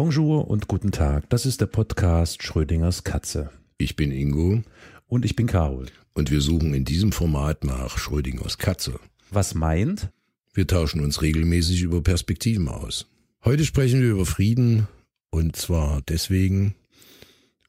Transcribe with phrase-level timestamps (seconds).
[0.00, 1.28] Bonjour und guten Tag.
[1.28, 3.50] Das ist der Podcast Schrödingers Katze.
[3.78, 4.62] Ich bin Ingo.
[5.08, 5.86] Und ich bin Carol.
[6.14, 9.00] Und wir suchen in diesem Format nach Schrödingers Katze.
[9.32, 10.10] Was meint?
[10.54, 13.06] Wir tauschen uns regelmäßig über Perspektiven aus.
[13.44, 14.86] Heute sprechen wir über Frieden
[15.30, 16.76] und zwar deswegen,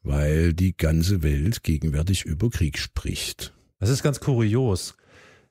[0.04, 3.52] weil die ganze Welt gegenwärtig über Krieg spricht.
[3.80, 4.94] Das ist ganz kurios.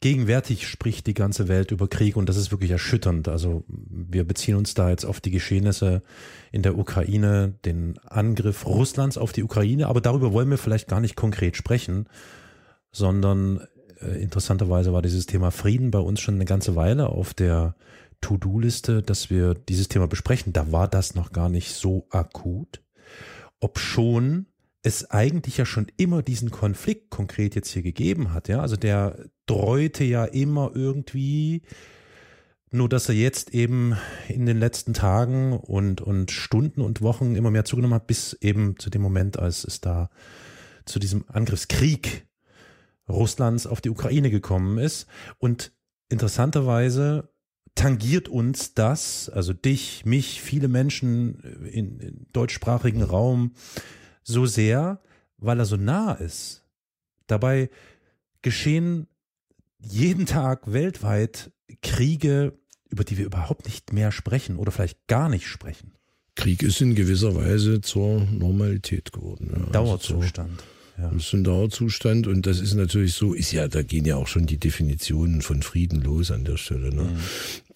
[0.02, 3.28] Gegenwärtig spricht die ganze Welt über Krieg und das ist wirklich erschütternd.
[3.28, 6.04] Also wir beziehen uns da jetzt auf die Geschehnisse
[6.54, 11.02] in der Ukraine, den Angriff Russlands auf die Ukraine, aber darüber wollen wir vielleicht gar
[11.02, 12.08] nicht konkret sprechen,
[12.94, 13.68] sondern
[14.02, 17.76] äh, interessanterweise war dieses Thema Frieden bei uns schon eine ganze Weile auf der
[18.22, 20.54] To-Do-Liste, dass wir dieses Thema besprechen.
[20.54, 22.82] Da war das noch gar nicht so akut,
[23.60, 24.46] ob schon
[24.82, 28.62] es eigentlich ja schon immer diesen Konflikt konkret jetzt hier gegeben hat, ja.
[28.62, 31.64] Also der dreute ja immer irgendwie,
[32.72, 37.52] nur dass er jetzt eben in den letzten Tagen und, und Stunden und Wochen immer
[37.52, 40.10] mehr zugenommen hat, bis eben zu dem Moment, als es da
[40.86, 42.28] zu diesem Angriffskrieg
[43.10, 45.08] Russlands auf die Ukraine gekommen ist.
[45.40, 45.74] Und
[46.10, 47.30] interessanterweise
[47.76, 51.40] tangiert uns das, also dich, mich, viele Menschen
[51.72, 53.54] im deutschsprachigen Raum,
[54.24, 55.00] so sehr,
[55.38, 56.64] weil er so nah ist.
[57.28, 57.70] Dabei
[58.42, 59.08] geschehen
[59.80, 62.54] jeden Tag weltweit Kriege,
[62.90, 65.94] über die wir überhaupt nicht mehr sprechen oder vielleicht gar nicht sprechen.
[66.36, 69.52] Krieg ist in gewisser Weise zur Normalität geworden.
[69.54, 69.72] Ja.
[69.72, 70.60] Dauerzustand.
[70.60, 71.10] Also ja.
[71.14, 74.28] Das ist ein Dauerzustand und das ist natürlich so, ist ja, da gehen ja auch
[74.28, 77.04] schon die Definitionen von Frieden los an der Stelle, ne?
[77.04, 77.20] Mhm.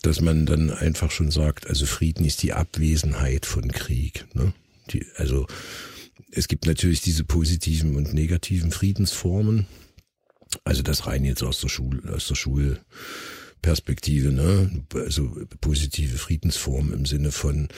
[0.01, 4.53] Dass man dann einfach schon sagt, also Frieden ist die Abwesenheit von Krieg, ne?
[4.91, 5.47] Die, also
[6.31, 9.67] es gibt natürlich diese positiven und negativen Friedensformen.
[10.63, 14.83] Also das rein jetzt aus der Schule, aus der Schulperspektive, ne?
[14.93, 17.69] Also positive Friedensform im Sinne von,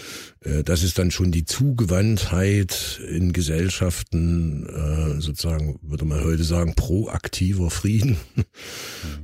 [0.42, 6.76] äh, das ist dann schon die Zugewandtheit in Gesellschaften, äh, sozusagen, würde man heute sagen,
[6.76, 8.18] proaktiver Frieden.
[8.36, 8.44] Mhm.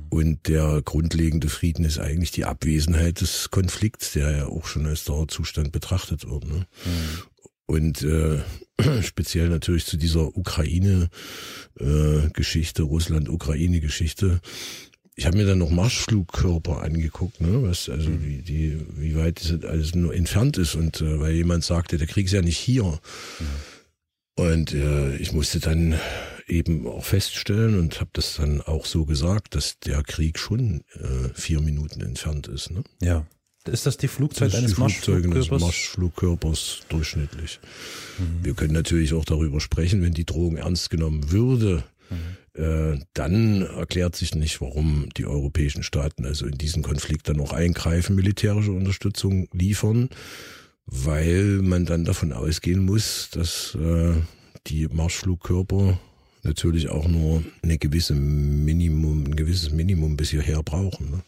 [0.08, 5.04] Und der grundlegende Frieden ist eigentlich die Abwesenheit des Konflikts, der ja auch schon als
[5.04, 6.46] Dauerzustand betrachtet wird.
[6.46, 6.66] Ne?
[6.84, 7.22] Mhm.
[7.66, 8.40] Und äh,
[9.02, 14.40] speziell natürlich zu dieser Ukraine-Geschichte, äh, Russland-Ukraine-Geschichte.
[15.14, 18.24] Ich habe mir dann noch Marschflugkörper angeguckt, ne, was also mhm.
[18.24, 22.06] wie die wie weit das alles nur entfernt ist und äh, weil jemand sagte, der
[22.06, 22.84] Krieg ist ja nicht hier.
[22.84, 23.00] Mhm.
[24.34, 25.98] Und äh, ich musste dann
[26.46, 31.28] eben auch feststellen und habe das dann auch so gesagt, dass der Krieg schon äh,
[31.34, 32.70] vier Minuten entfernt ist.
[32.70, 32.82] Ne?
[33.00, 33.26] Ja.
[33.68, 35.60] Ist das die Flugzeit das eines Marschflugkörpers?
[35.60, 37.60] Marschflugkörpers durchschnittlich.
[38.18, 38.44] Mhm.
[38.44, 42.60] Wir können natürlich auch darüber sprechen, wenn die Drohung ernst genommen würde, mhm.
[42.60, 47.52] äh, dann erklärt sich nicht, warum die europäischen Staaten also in diesen Konflikt dann noch
[47.52, 50.08] eingreifen, militärische Unterstützung liefern,
[50.86, 54.14] weil man dann davon ausgehen muss, dass äh,
[54.66, 55.98] die Marschflugkörper
[56.42, 61.10] natürlich auch nur eine gewisse Minimum, ein gewisses Minimum bis hierher brauchen.
[61.10, 61.22] Ne?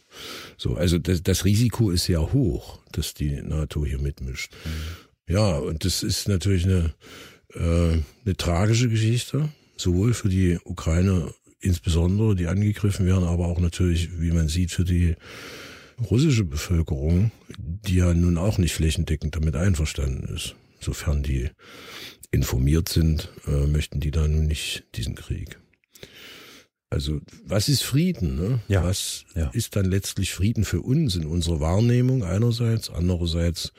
[0.57, 4.51] So, also das, das Risiko ist sehr hoch, dass die NATO hier mitmischt.
[4.65, 5.33] Mhm.
[5.33, 6.93] Ja, und das ist natürlich eine,
[7.53, 14.19] äh, eine tragische Geschichte, sowohl für die Ukraine insbesondere, die angegriffen werden, aber auch natürlich,
[14.19, 15.15] wie man sieht, für die
[16.09, 21.49] russische Bevölkerung, die ja nun auch nicht flächendeckend damit einverstanden ist, sofern die
[22.35, 25.59] informiert sind, äh, möchten die da nun nicht diesen Krieg.
[26.89, 28.35] Also was ist Frieden?
[28.35, 28.59] Ne?
[28.67, 29.49] Ja, was ja.
[29.49, 33.73] ist dann letztlich Frieden für uns in unserer Wahrnehmung einerseits, andererseits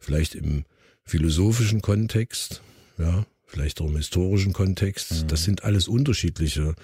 [0.00, 0.64] vielleicht im
[1.04, 2.62] philosophischen Kontext,
[2.98, 5.22] ja, vielleicht auch im historischen Kontext.
[5.22, 5.28] Mhm.
[5.28, 6.74] Das sind alles unterschiedliche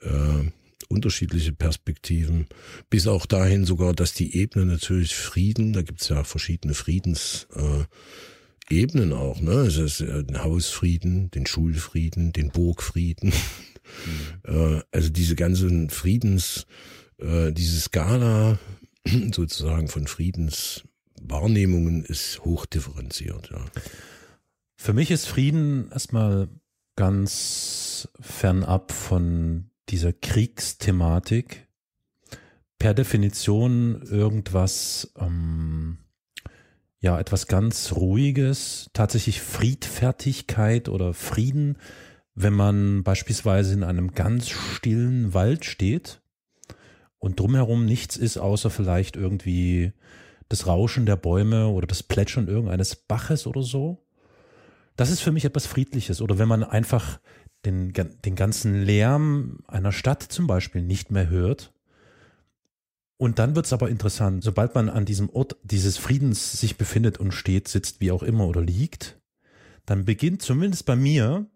[0.00, 0.50] äh,
[0.88, 2.46] unterschiedliche Perspektiven,
[2.88, 7.84] bis auch dahin sogar, dass die Ebene natürlich Frieden, da gibt's ja verschiedene Friedens äh,
[8.70, 9.52] Ebenen auch, ne?
[9.52, 13.32] Es ist äh, den Hausfrieden, den Schulfrieden, den Burgfrieden.
[14.46, 14.82] Mhm.
[14.92, 16.66] also diese ganzen Friedens,
[17.18, 18.58] äh, diese Skala
[19.32, 23.64] sozusagen von Friedenswahrnehmungen ist hochdifferenziert, ja.
[24.80, 26.48] Für mich ist Frieden erstmal
[26.94, 31.66] ganz fernab von dieser Kriegsthematik.
[32.78, 35.98] Per Definition irgendwas, ähm,
[37.00, 41.76] ja etwas ganz Ruhiges, tatsächlich Friedfertigkeit oder Frieden,
[42.34, 46.20] wenn man beispielsweise in einem ganz stillen Wald steht
[47.18, 49.92] und drumherum nichts ist, außer vielleicht irgendwie
[50.48, 54.04] das Rauschen der Bäume oder das Plätschern irgendeines Baches oder so.
[54.96, 56.20] Das ist für mich etwas Friedliches.
[56.20, 57.20] Oder wenn man einfach
[57.64, 61.72] den, den ganzen Lärm einer Stadt zum Beispiel nicht mehr hört
[63.18, 67.32] Und dann wird's aber interessant, sobald man an diesem Ort dieses Friedens sich befindet und
[67.32, 69.20] steht, sitzt, wie auch immer oder liegt,
[69.86, 71.46] dann beginnt zumindest bei mir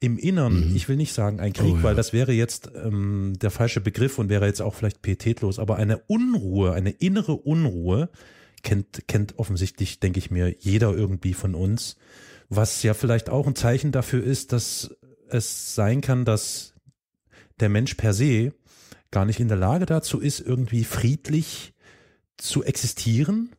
[0.00, 0.76] im Innern, mhm.
[0.76, 1.82] ich will nicht sagen ein Krieg, oh, ja.
[1.84, 5.76] weil das wäre jetzt ähm, der falsche Begriff und wäre jetzt auch vielleicht pietätlos, aber
[5.76, 8.08] eine Unruhe, eine innere Unruhe
[8.62, 11.96] kennt, kennt offensichtlich, denke ich mir, jeder irgendwie von uns,
[12.48, 14.96] was ja vielleicht auch ein Zeichen dafür ist, dass
[15.28, 16.74] es sein kann, dass
[17.60, 18.52] der Mensch per se
[19.12, 21.72] gar nicht in der Lage dazu ist, irgendwie friedlich
[22.36, 23.50] zu existieren?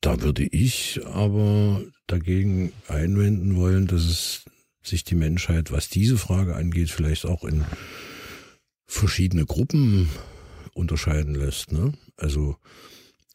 [0.00, 4.44] Da würde ich aber dagegen einwenden wollen, dass es
[4.82, 7.64] sich die Menschheit, was diese Frage angeht, vielleicht auch in
[8.86, 10.08] verschiedene Gruppen
[10.74, 11.72] unterscheiden lässt.
[11.72, 11.94] Ne?
[12.16, 12.56] Also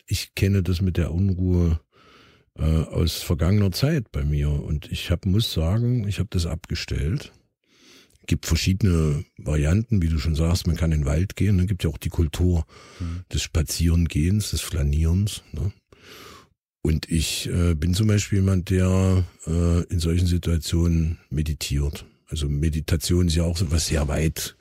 [0.06, 1.82] ich kenne das mit der Unruhe
[2.58, 7.34] äh, aus vergangener Zeit bei mir und ich hab, muss sagen, ich habe das abgestellt
[8.28, 11.84] gibt verschiedene Varianten, wie du schon sagst, man kann in den Wald gehen, dann gibt
[11.84, 12.66] ja auch die Kultur
[13.00, 13.22] mhm.
[13.34, 15.44] des Spazierengehens, des Flanierens.
[15.52, 15.72] Ne?
[16.82, 22.06] Und ich äh, bin zum Beispiel jemand, der äh, in solchen Situationen meditiert.
[22.28, 24.56] Also Meditation ist ja auch so was sehr weit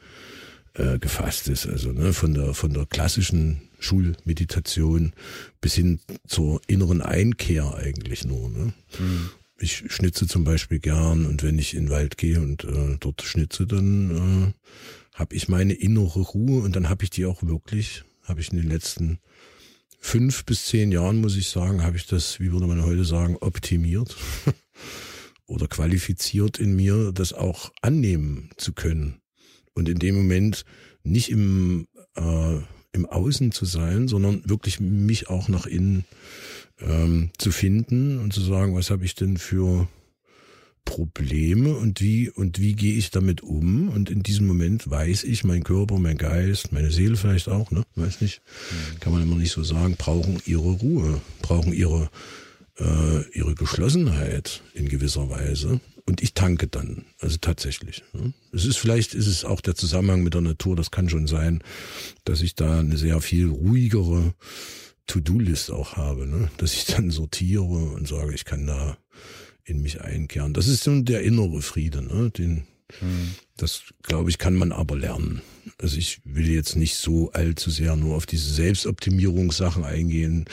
[0.74, 1.66] äh, gefasst ist.
[1.66, 5.12] Also ne, von der von der klassischen Schulmeditation
[5.60, 8.50] bis hin zur inneren Einkehr eigentlich nur.
[8.50, 8.74] Ne?
[8.98, 9.30] Mhm
[9.60, 13.22] ich schnitze zum Beispiel gern und wenn ich in den Wald gehe und äh, dort
[13.22, 18.04] schnitze, dann äh, habe ich meine innere Ruhe und dann habe ich die auch wirklich,
[18.24, 19.18] habe ich in den letzten
[19.98, 23.36] fünf bis zehn Jahren, muss ich sagen, habe ich das, wie würde man heute sagen,
[23.40, 24.16] optimiert
[25.46, 29.20] oder qualifiziert in mir, das auch annehmen zu können.
[29.74, 30.64] Und in dem Moment
[31.02, 31.86] nicht im,
[32.16, 32.56] äh,
[32.92, 36.04] im Außen zu sein, sondern wirklich mich auch nach innen
[36.80, 39.88] ähm, zu finden und zu sagen, was habe ich denn für
[40.84, 43.88] Probleme und wie und wie gehe ich damit um?
[43.88, 47.82] Und in diesem Moment weiß ich, mein Körper, mein Geist, meine Seele vielleicht auch, ne,
[47.96, 48.40] weiß nicht,
[48.70, 49.00] mhm.
[49.00, 52.10] kann man immer nicht so sagen, brauchen ihre Ruhe, brauchen ihre
[52.80, 55.80] äh, ihre Geschlossenheit in gewisser Weise.
[56.06, 58.02] Und ich tanke dann, also tatsächlich.
[58.12, 58.32] Ne?
[58.52, 61.62] Es ist vielleicht, ist es auch der Zusammenhang mit der Natur, das kann schon sein,
[62.24, 64.34] dass ich da eine sehr viel ruhigere
[65.10, 66.50] To-Do-List auch habe, ne?
[66.58, 68.96] dass ich dann sortiere und sage, ich kann da
[69.64, 70.54] in mich einkehren.
[70.54, 72.30] Das ist so der innere Friede, ne?
[72.30, 72.64] den,
[73.00, 73.34] hm.
[73.56, 75.42] das glaube ich, kann man aber lernen.
[75.78, 80.44] Also ich will jetzt nicht so allzu sehr nur auf diese Selbstoptimierungssachen eingehen.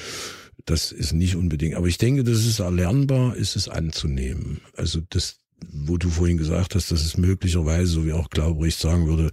[0.66, 1.76] Das ist nicht unbedingt.
[1.76, 4.62] Aber ich denke, das ist erlernbar, ist es anzunehmen.
[4.76, 5.38] Also das,
[5.72, 9.30] wo du vorhin gesagt hast, dass es möglicherweise, so wie auch Glaubrecht sagen würde,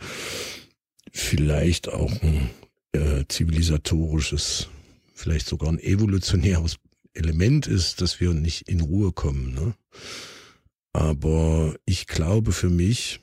[1.10, 2.50] vielleicht auch ein
[2.92, 4.68] äh, zivilisatorisches
[5.14, 6.76] vielleicht sogar ein evolutionäres
[7.14, 9.54] Element ist, dass wir nicht in Ruhe kommen.
[9.54, 9.74] Ne?
[10.92, 13.20] Aber ich glaube für mich,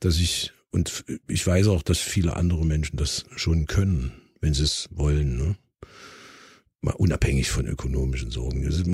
[0.00, 4.64] dass ich, und ich weiß auch, dass viele andere Menschen das schon können, wenn sie
[4.64, 5.36] es wollen.
[5.36, 5.56] Ne?
[6.82, 8.64] Mal unabhängig von ökonomischen Sorgen.
[8.64, 8.86] Das ist,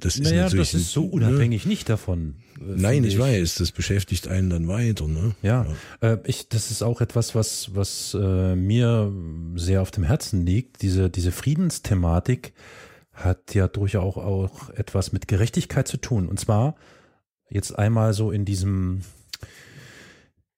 [0.00, 1.10] das ist naja, natürlich das ist so ne?
[1.10, 1.70] unabhängig ne?
[1.70, 2.34] nicht davon.
[2.58, 5.06] Äh, Nein, ich, ich, weiß, das beschäftigt einen dann weiter.
[5.06, 5.34] Ne?
[5.42, 5.66] Ja,
[6.02, 6.12] ja.
[6.12, 9.12] Äh, ich, das ist auch etwas, was was äh, mir
[9.54, 10.82] sehr auf dem Herzen liegt.
[10.82, 12.52] Diese diese Friedensthematik
[13.12, 16.28] hat ja durchaus auch etwas mit Gerechtigkeit zu tun.
[16.28, 16.74] Und zwar
[17.48, 19.02] jetzt einmal so in diesem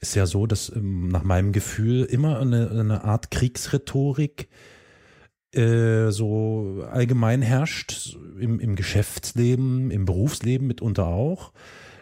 [0.00, 4.48] ist ja so, dass ähm, nach meinem Gefühl immer eine, eine Art Kriegsrhetorik
[5.52, 11.52] äh, so allgemein herrscht, im, im Geschäftsleben, im Berufsleben mitunter auch.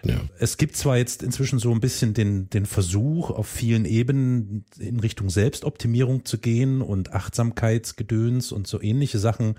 [0.05, 0.21] Ja.
[0.39, 5.01] Es gibt zwar jetzt inzwischen so ein bisschen den, den Versuch, auf vielen Ebenen in
[5.01, 9.57] Richtung Selbstoptimierung zu gehen und Achtsamkeitsgedöns und so ähnliche Sachen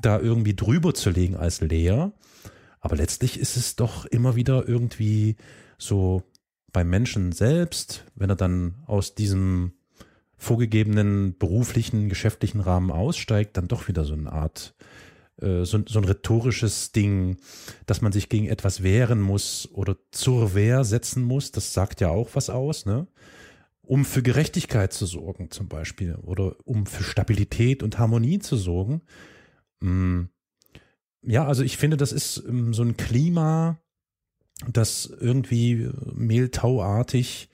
[0.00, 2.12] da irgendwie drüber zu legen als Lehr.
[2.80, 5.36] Aber letztlich ist es doch immer wieder irgendwie
[5.78, 6.22] so
[6.72, 9.72] beim Menschen selbst, wenn er dann aus diesem
[10.36, 14.74] vorgegebenen beruflichen, geschäftlichen Rahmen aussteigt, dann doch wieder so eine Art
[15.38, 17.36] so, so ein rhetorisches Ding,
[17.86, 22.10] dass man sich gegen etwas wehren muss oder zur Wehr setzen muss, das sagt ja
[22.10, 23.06] auch was aus, ne?
[23.84, 29.02] Um für Gerechtigkeit zu sorgen, zum Beispiel, oder um für Stabilität und Harmonie zu sorgen.
[29.80, 30.22] Mm.
[31.24, 33.78] Ja, also ich finde, das ist ähm, so ein Klima,
[34.68, 37.48] das irgendwie mehltauartig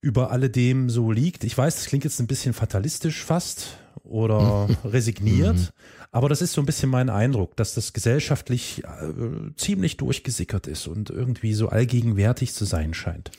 [0.00, 1.44] über alledem so liegt.
[1.44, 5.68] Ich weiß, das klingt jetzt ein bisschen fatalistisch fast oder resigniert, mhm.
[6.10, 10.86] Aber das ist so ein bisschen mein Eindruck, dass das gesellschaftlich äh, ziemlich durchgesickert ist
[10.86, 13.30] und irgendwie so allgegenwärtig zu sein scheint.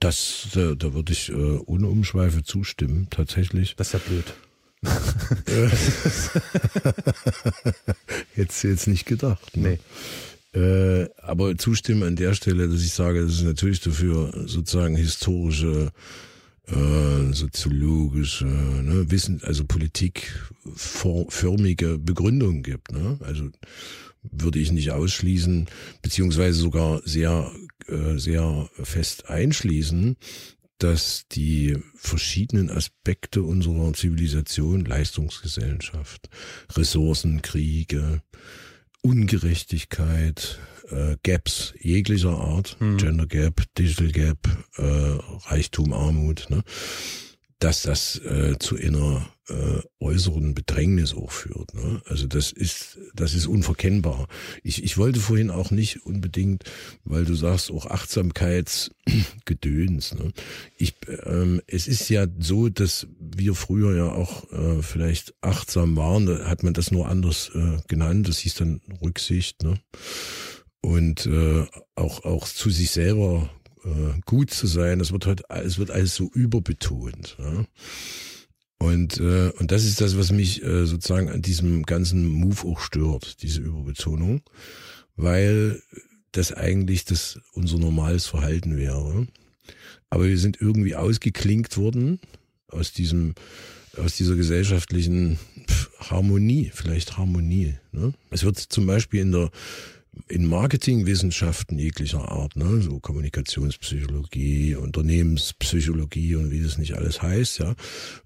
[0.00, 3.76] Das, da, da würde ich äh, ohne Umschweife zustimmen, tatsächlich.
[3.76, 4.34] Das ist ja blöd.
[8.36, 9.56] jetzt, jetzt nicht gedacht.
[9.56, 9.78] Ne?
[10.54, 10.60] Nee.
[10.60, 15.92] Äh, aber zustimmen an der Stelle, dass ich sage, das ist natürlich dafür sozusagen historische,
[16.68, 22.92] äh, soziologische, ne, Wissen, also politikförmige Begründungen gibt.
[22.92, 23.18] Ne?
[23.20, 23.50] Also
[24.22, 25.66] würde ich nicht ausschließen,
[26.02, 27.52] beziehungsweise sogar sehr,
[27.86, 30.16] äh, sehr fest einschließen,
[30.78, 36.28] dass die verschiedenen Aspekte unserer Zivilisation, Leistungsgesellschaft,
[36.74, 38.22] Ressourcenkriege,
[39.02, 40.58] Ungerechtigkeit,
[40.90, 42.96] äh, Gaps jeglicher Art, hm.
[42.96, 44.38] Gender Gap, Digital Gap,
[44.76, 44.82] äh,
[45.48, 46.62] Reichtum, Armut, ne,
[47.58, 51.72] dass das äh, zu einer äh, äußeren Bedrängnis auch führt.
[51.74, 52.02] Ne?
[52.06, 54.26] Also das ist, das ist unverkennbar.
[54.62, 56.64] Ich, ich wollte vorhin auch nicht unbedingt,
[57.04, 60.16] weil du sagst, auch Achtsamkeitsgedöns.
[60.16, 60.32] Ne?
[60.76, 66.26] Ich, ähm, es ist ja so, dass wir früher ja auch äh, vielleicht achtsam waren,
[66.26, 69.62] da hat man das nur anders äh, genannt, das hieß dann Rücksicht.
[69.62, 69.78] Ne?
[70.86, 71.66] Und äh,
[71.96, 73.50] auch, auch zu sich selber
[73.84, 75.00] äh, gut zu sein.
[75.00, 77.36] Es wird halt, es wird alles so überbetont.
[77.40, 77.64] Ja?
[78.78, 82.78] Und, äh, und das ist das, was mich äh, sozusagen an diesem ganzen Move auch
[82.78, 84.42] stört, diese Überbetonung,
[85.16, 85.82] weil
[86.30, 89.26] das eigentlich das unser normales Verhalten wäre.
[90.08, 92.20] Aber wir sind irgendwie ausgeklinkt worden
[92.68, 93.34] aus diesem,
[93.96, 95.40] aus dieser gesellschaftlichen
[95.98, 97.74] Harmonie, vielleicht Harmonie.
[97.90, 98.12] Ne?
[98.30, 99.50] Es wird zum Beispiel in der
[100.28, 107.74] in Marketingwissenschaften jeglicher Art, ne, so Kommunikationspsychologie, Unternehmenspsychologie und wie das nicht alles heißt, ja,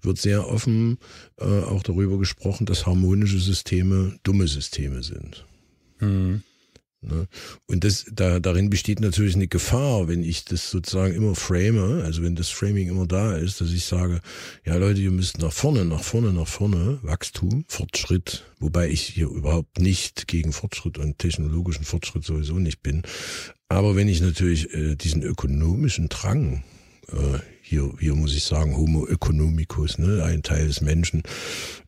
[0.01, 0.97] wird sehr offen
[1.37, 5.45] äh, auch darüber gesprochen, dass harmonische Systeme dumme Systeme sind.
[5.99, 6.43] Mhm.
[7.01, 7.27] Ne?
[7.65, 12.21] Und das, da, darin besteht natürlich eine Gefahr, wenn ich das sozusagen immer frame, also
[12.21, 14.21] wenn das Framing immer da ist, dass ich sage,
[14.65, 19.29] ja Leute, ihr müsst nach vorne, nach vorne, nach vorne, Wachstum, Fortschritt, wobei ich hier
[19.29, 23.01] überhaupt nicht gegen Fortschritt und technologischen Fortschritt sowieso nicht bin.
[23.67, 26.63] Aber wenn ich natürlich äh, diesen ökonomischen Drang
[27.07, 27.39] äh,
[27.71, 31.23] hier, hier muss ich sagen, Homo economicus, ne, ein Teil des Menschen,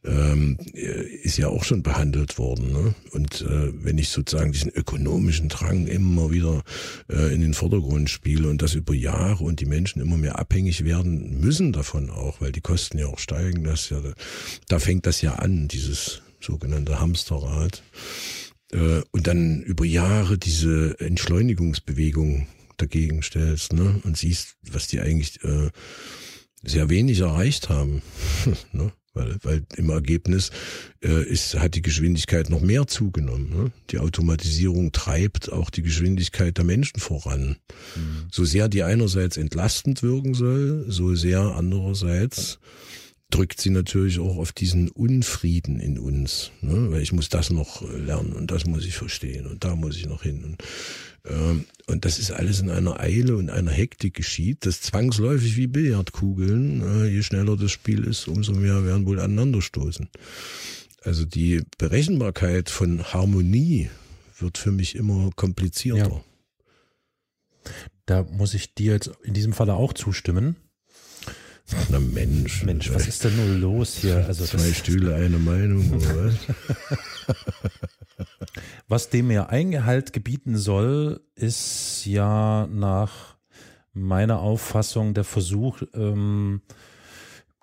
[0.06, 2.72] ähm, ist ja auch schon behandelt worden.
[2.72, 2.96] Ne?
[3.12, 6.64] Und äh, wenn ich sozusagen diesen ökonomischen Drang immer wieder
[7.12, 10.86] äh, in den Vordergrund spiele und das über Jahre und die Menschen immer mehr abhängig
[10.86, 14.02] werden müssen davon auch, weil die Kosten ja auch steigen, das ja,
[14.70, 17.84] da fängt das ja an, dieses sogenannte Hamsterrad.
[18.72, 24.00] Äh, und dann über Jahre diese Entschleunigungsbewegung dagegen stellst ne?
[24.04, 25.70] und siehst, was die eigentlich äh,
[26.64, 28.02] sehr wenig erreicht haben.
[28.72, 28.92] ne?
[29.16, 30.50] Weil, weil im Ergebnis
[31.04, 33.50] äh, ist, hat die Geschwindigkeit noch mehr zugenommen.
[33.50, 33.72] Ne?
[33.92, 37.58] Die Automatisierung treibt auch die Geschwindigkeit der Menschen voran.
[37.96, 38.28] Mhm.
[38.32, 42.58] So sehr die einerseits entlastend wirken soll, so sehr andererseits
[43.30, 46.52] drückt sie natürlich auch auf diesen Unfrieden in uns.
[46.62, 46.92] Ne?
[46.92, 50.08] Weil ich muss das noch lernen und das muss ich verstehen und da muss ich
[50.08, 50.44] noch hin.
[50.44, 50.64] Und
[51.26, 56.82] und das ist alles in einer Eile und einer Hektik geschieht, das zwangsläufig wie Billardkugeln,
[56.82, 60.10] äh, je schneller das Spiel ist, umso mehr werden wohl aneinanderstoßen.
[61.02, 63.90] Also die Berechenbarkeit von Harmonie
[64.40, 66.24] wird für mich immer komplizierter.
[67.66, 67.72] Ja.
[68.06, 70.58] Da muss ich dir jetzt in diesem Falle auch zustimmen.
[71.90, 72.64] Na Mensch.
[72.64, 74.26] Mensch, was ist denn nur los hier?
[74.28, 76.36] Also Zwei Stühle, eine Meinung, oder was?
[78.88, 83.38] Was dem ja Eingehalt gebieten soll, ist ja nach
[83.94, 86.62] meiner Auffassung der Versuch, ähm,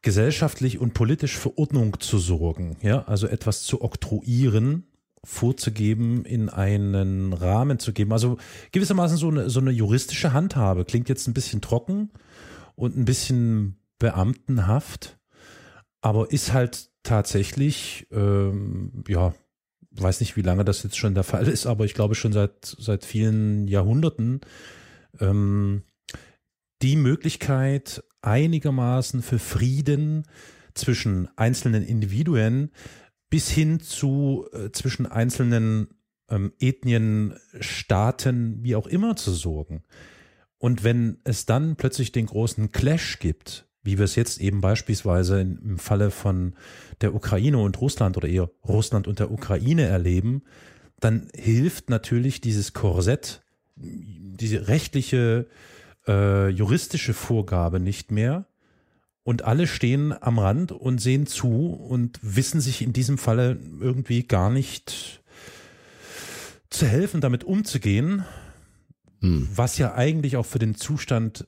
[0.02, 4.86] gesellschaftlich und politisch für Ordnung zu sorgen, ja, also etwas zu oktroyieren,
[5.22, 8.12] vorzugeben, in einen Rahmen zu geben.
[8.12, 8.38] Also
[8.72, 10.86] gewissermaßen so eine, so eine juristische Handhabe.
[10.86, 12.10] Klingt jetzt ein bisschen trocken
[12.74, 15.18] und ein bisschen beamtenhaft,
[16.00, 19.34] aber ist halt tatsächlich, ähm, ja,
[19.92, 22.76] weiß nicht, wie lange das jetzt schon der Fall ist, aber ich glaube schon seit,
[22.78, 24.40] seit vielen Jahrhunderten,
[25.18, 25.82] ähm,
[26.82, 30.26] die Möglichkeit einigermaßen für Frieden
[30.74, 32.70] zwischen einzelnen Individuen
[33.28, 35.88] bis hin zu äh, zwischen einzelnen
[36.28, 39.82] ähm, Ethnien, Staaten, wie auch immer zu sorgen.
[40.58, 45.40] Und wenn es dann plötzlich den großen Clash gibt, wie wir es jetzt eben beispielsweise
[45.40, 46.54] im Falle von
[47.00, 50.42] der Ukraine und Russland oder eher Russland und der Ukraine erleben,
[51.00, 53.42] dann hilft natürlich dieses Korsett,
[53.76, 55.46] diese rechtliche,
[56.06, 58.46] äh, juristische Vorgabe nicht mehr.
[59.22, 64.24] Und alle stehen am Rand und sehen zu und wissen sich in diesem Falle irgendwie
[64.24, 65.22] gar nicht
[66.68, 68.24] zu helfen, damit umzugehen,
[69.20, 69.48] hm.
[69.54, 71.46] was ja eigentlich auch für den Zustand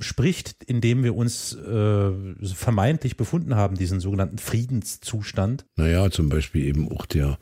[0.00, 2.10] spricht, in dem wir uns äh,
[2.42, 5.64] vermeintlich befunden haben, diesen sogenannten Friedenszustand.
[5.76, 7.38] Naja, zum Beispiel eben auch der,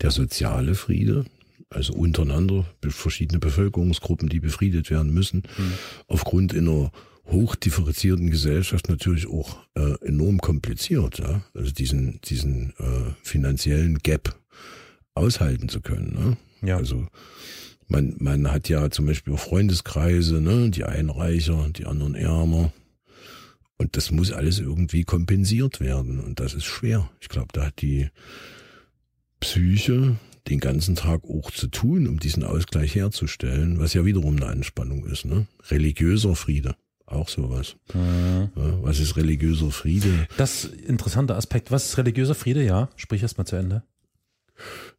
[0.00, 1.24] der soziale Friede,
[1.70, 5.72] also untereinander verschiedene Bevölkerungsgruppen, die befriedet werden müssen, hm.
[6.06, 6.92] aufgrund einer
[7.26, 11.42] hochdifferenzierten Gesellschaft natürlich auch äh, enorm kompliziert, ja?
[11.54, 14.34] also diesen, diesen äh, finanziellen Gap
[15.14, 16.36] aushalten zu können.
[16.60, 16.68] Ne?
[16.68, 16.76] Ja.
[16.76, 17.06] Also
[17.92, 20.70] man, man hat ja zum Beispiel Freundeskreise, ne?
[20.70, 22.72] die einen reicher, die anderen ärmer.
[23.78, 26.20] Und das muss alles irgendwie kompensiert werden.
[26.20, 27.08] Und das ist schwer.
[27.20, 28.08] Ich glaube, da hat die
[29.40, 30.16] Psyche
[30.48, 35.04] den ganzen Tag auch zu tun, um diesen Ausgleich herzustellen, was ja wiederum eine Anspannung
[35.06, 35.24] ist.
[35.24, 35.46] Ne?
[35.68, 36.74] Religiöser Friede.
[37.06, 37.76] Auch sowas.
[37.92, 38.48] Mhm.
[38.54, 40.26] was ist religiöser Friede?
[40.38, 41.70] Das interessante Aspekt.
[41.70, 42.64] Was ist religiöser Friede?
[42.64, 43.82] Ja, sprich erst mal zu Ende.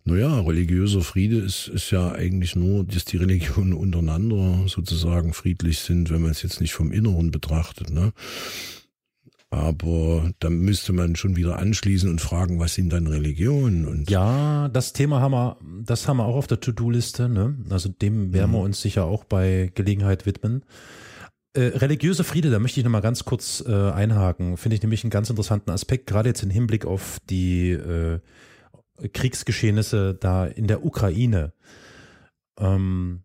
[0.05, 6.10] Naja, religiöser Friede ist, ist ja eigentlich nur, dass die Religionen untereinander sozusagen friedlich sind,
[6.10, 7.89] wenn man es jetzt nicht vom Inneren betrachtet.
[7.89, 8.12] Ne?
[9.50, 13.88] Aber dann müsste man schon wieder anschließen und fragen, was sind dann Religionen?
[13.88, 17.29] Und ja, das Thema haben wir, das haben wir auch auf der To-Do-Liste.
[17.29, 17.55] Ne?
[17.69, 18.55] Also dem werden mhm.
[18.55, 20.65] wir uns sicher auch bei Gelegenheit widmen.
[21.53, 24.57] Äh, religiöse Friede, da möchte ich nochmal ganz kurz äh, einhaken.
[24.57, 28.19] Finde ich nämlich einen ganz interessanten Aspekt, gerade jetzt im Hinblick auf die äh,
[29.10, 31.53] Kriegsgeschehnisse da in der Ukraine.
[32.60, 33.24] Ähm,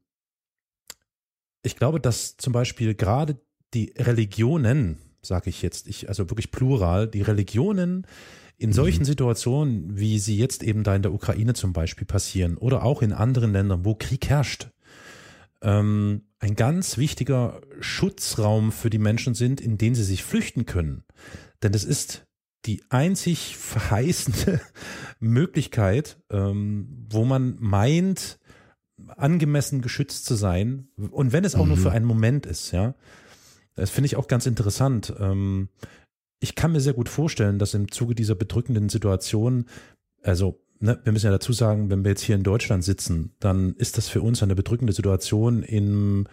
[1.62, 3.40] ich glaube, dass zum Beispiel gerade
[3.75, 8.06] die Religionen, sage ich jetzt, ich, also wirklich plural, die Religionen
[8.56, 9.06] in solchen mhm.
[9.06, 13.12] Situationen, wie sie jetzt eben da in der Ukraine zum Beispiel passieren oder auch in
[13.12, 14.68] anderen Ländern, wo Krieg herrscht,
[15.62, 21.05] ähm, ein ganz wichtiger Schutzraum für die Menschen sind, in den sie sich flüchten können.
[21.62, 22.27] Denn es ist
[22.66, 24.61] die einzig verheißende
[25.21, 28.38] Möglichkeit, ähm, wo man meint,
[29.16, 30.88] angemessen geschützt zu sein.
[31.11, 31.68] Und wenn es auch mhm.
[31.68, 32.94] nur für einen Moment ist, ja.
[33.75, 35.14] Das finde ich auch ganz interessant.
[35.21, 35.68] Ähm,
[36.40, 39.66] ich kann mir sehr gut vorstellen, dass im Zuge dieser bedrückenden Situation,
[40.23, 43.75] also ne, wir müssen ja dazu sagen, wenn wir jetzt hier in Deutschland sitzen, dann
[43.75, 46.29] ist das für uns eine bedrückende Situation in,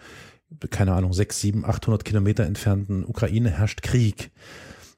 [0.70, 4.32] keine Ahnung, sechs, sieben, achthundert Kilometer entfernten Ukraine herrscht Krieg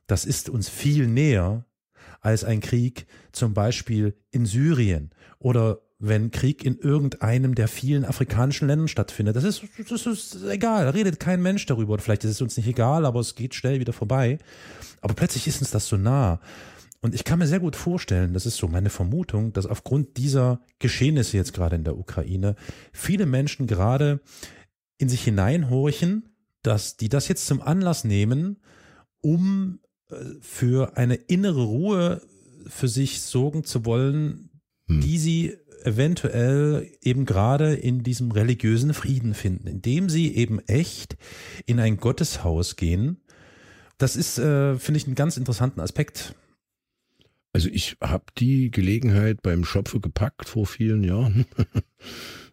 [0.09, 1.64] das ist uns viel näher
[2.21, 8.68] als ein Krieg zum Beispiel in Syrien oder wenn Krieg in irgendeinem der vielen afrikanischen
[8.68, 9.37] Ländern stattfindet.
[9.37, 11.99] Das ist, das ist egal, da redet kein Mensch darüber.
[11.99, 14.38] Vielleicht ist es uns nicht egal, aber es geht schnell wieder vorbei.
[15.01, 16.40] Aber plötzlich ist uns das so nah.
[17.01, 20.61] Und ich kann mir sehr gut vorstellen, das ist so meine Vermutung, dass aufgrund dieser
[20.79, 22.55] Geschehnisse jetzt gerade in der Ukraine
[22.92, 24.21] viele Menschen gerade
[24.99, 26.29] in sich hineinhorchen,
[26.62, 28.61] dass die das jetzt zum Anlass nehmen,
[29.21, 29.81] um
[30.40, 32.23] für eine innere Ruhe
[32.66, 34.51] für sich sorgen zu wollen,
[34.88, 35.01] hm.
[35.01, 41.16] die sie eventuell eben gerade in diesem religiösen Frieden finden, indem sie eben echt
[41.66, 43.21] in ein Gotteshaus gehen.
[43.97, 46.35] Das ist, äh, finde ich, einen ganz interessanten Aspekt.
[47.53, 51.47] Also ich habe die Gelegenheit beim Schopfe gepackt vor vielen Jahren.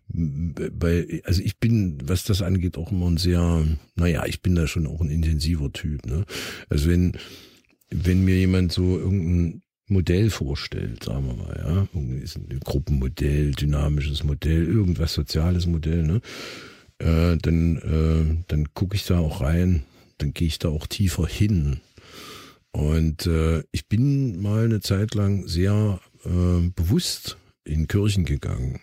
[0.08, 3.66] Bei, also ich bin, was das angeht, auch immer ein sehr,
[3.96, 6.06] naja, ich bin da schon auch ein intensiver Typ.
[6.06, 6.26] Ne?
[6.70, 7.14] Also wenn,
[7.90, 14.66] wenn mir jemand so irgendein Modell vorstellt, sagen wir mal, ja, ein Gruppenmodell, dynamisches Modell,
[14.68, 16.22] irgendwas soziales Modell, ne,
[17.00, 19.84] äh, dann, äh, dann gucke ich da auch rein,
[20.18, 21.82] dann gehe ich da auch tiefer hin.
[22.72, 28.80] Und äh, ich bin mal eine Zeit lang sehr äh, bewusst in Kirchen gegangen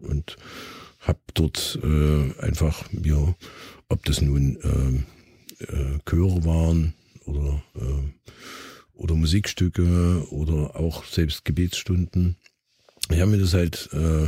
[0.00, 0.36] und
[1.00, 3.34] habe dort äh, einfach mir,
[3.88, 4.56] ob das nun
[5.60, 8.28] äh, äh, Chöre waren oder äh,
[8.98, 12.36] oder Musikstücke oder auch selbst Gebetsstunden.
[13.10, 14.26] Ich habe mir das halt, äh,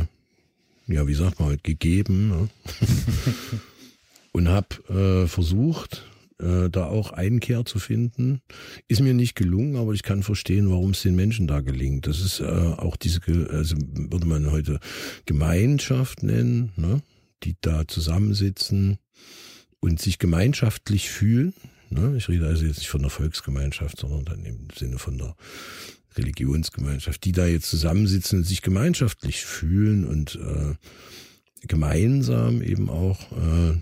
[0.87, 2.49] ja, wie sagt man, halt gegeben ne?
[4.31, 6.05] und habe äh, versucht,
[6.41, 8.41] äh, da auch Einkehr zu finden.
[8.87, 12.07] Ist mir nicht gelungen, aber ich kann verstehen, warum es den Menschen da gelingt.
[12.07, 14.79] Das ist äh, auch diese, also würde man heute
[15.25, 17.01] Gemeinschaft nennen, ne?
[17.43, 18.97] die da zusammensitzen
[19.79, 21.53] und sich gemeinschaftlich fühlen.
[21.89, 22.15] Ne?
[22.17, 25.35] Ich rede also jetzt nicht von der Volksgemeinschaft, sondern dann im Sinne von der
[26.15, 30.75] Religionsgemeinschaft, die da jetzt zusammensitzen und sich gemeinschaftlich fühlen und äh,
[31.67, 33.79] gemeinsam eben auch äh,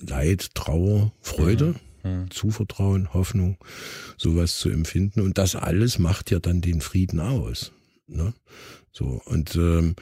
[0.00, 2.10] Leid, Trauer, Freude, mhm.
[2.10, 2.30] Mhm.
[2.30, 3.58] Zuvertrauen, Hoffnung,
[4.16, 5.20] sowas zu empfinden.
[5.20, 7.72] Und das alles macht ja dann den Frieden aus.
[8.06, 8.34] Ne?
[8.90, 9.94] So, und ähm,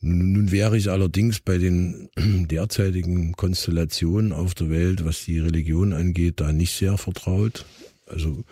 [0.00, 6.40] Nun, wäre ich allerdings bei den derzeitigen Konstellationen auf der Welt, was die Religion angeht,
[6.40, 7.64] da nicht sehr vertraut.
[8.06, 8.44] Also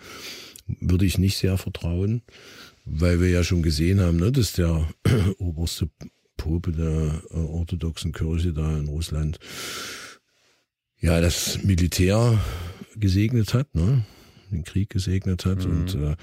[0.79, 2.21] würde ich nicht sehr vertrauen,
[2.85, 4.87] weil wir ja schon gesehen haben, ne, dass der
[5.39, 5.89] oberste
[6.37, 9.37] Pope der äh, orthodoxen Kirche da in Russland
[11.01, 12.39] ja das Militär
[12.95, 14.05] gesegnet hat, ne,
[14.51, 15.71] den Krieg gesegnet hat mhm.
[15.71, 16.15] und äh,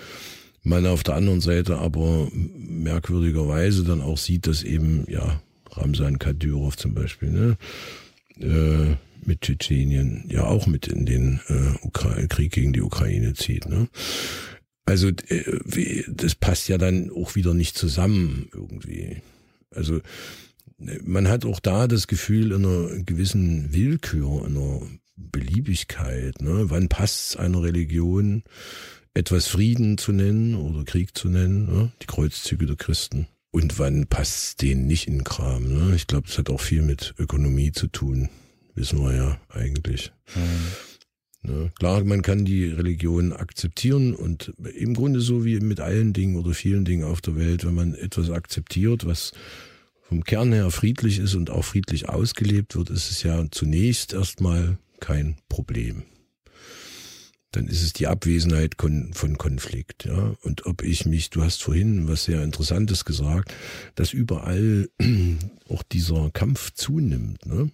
[0.62, 6.76] man auf der anderen Seite aber merkwürdigerweise dann auch sieht, dass eben, ja, Ramsan Kadyrov
[6.76, 7.56] zum Beispiel, ne,
[8.40, 13.68] äh, mit Tschetschenien ja auch mit in den äh, Krieg gegen die Ukraine zieht.
[13.68, 13.88] Ne?
[14.84, 19.18] Also äh, wie, das passt ja dann auch wieder nicht zusammen irgendwie.
[19.74, 20.00] Also
[20.78, 24.80] man hat auch da das Gefühl einer gewissen Willkür, einer
[25.16, 26.40] Beliebigkeit.
[26.40, 26.70] Ne?
[26.70, 28.44] Wann passt es einer Religion?
[29.18, 31.92] etwas Frieden zu nennen oder Krieg zu nennen, ne?
[32.00, 33.26] die Kreuzzüge der Christen.
[33.50, 35.64] Und wann passt denen nicht in Kram?
[35.64, 35.96] Ne?
[35.96, 38.28] Ich glaube, das hat auch viel mit Ökonomie zu tun,
[38.74, 40.12] wissen wir ja eigentlich.
[40.36, 41.50] Mhm.
[41.50, 41.72] Ne?
[41.78, 46.54] Klar, man kann die Religion akzeptieren und im Grunde so wie mit allen Dingen oder
[46.54, 49.32] vielen Dingen auf der Welt, wenn man etwas akzeptiert, was
[50.08, 54.78] vom Kern her friedlich ist und auch friedlich ausgelebt wird, ist es ja zunächst erstmal
[55.00, 56.02] kein Problem
[57.52, 60.04] dann ist es die Abwesenheit von Konflikt.
[60.04, 60.34] Ja?
[60.42, 63.54] Und ob ich mich, du hast vorhin was sehr Interessantes gesagt,
[63.94, 64.88] dass überall
[65.68, 67.70] auch dieser Kampf zunimmt ne?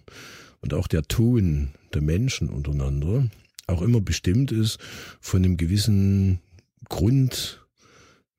[0.61, 3.27] und auch der Ton der Menschen untereinander
[3.67, 4.77] auch immer bestimmt ist
[5.19, 6.39] von einem gewissen
[6.87, 7.64] Grund,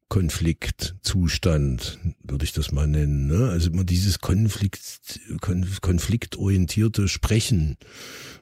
[0.08, 3.26] Konfliktzustand, würde ich das mal nennen.
[3.26, 3.48] Ne?
[3.48, 7.76] Also immer dieses Konflikt, konfliktorientierte Sprechen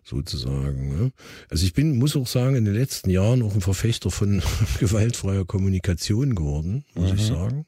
[0.03, 0.88] sozusagen.
[0.88, 1.12] Ne?
[1.48, 4.42] Also ich bin, muss auch sagen, in den letzten Jahren auch ein Verfechter von
[4.79, 7.16] gewaltfreier Kommunikation geworden, muss mhm.
[7.16, 7.66] ich sagen.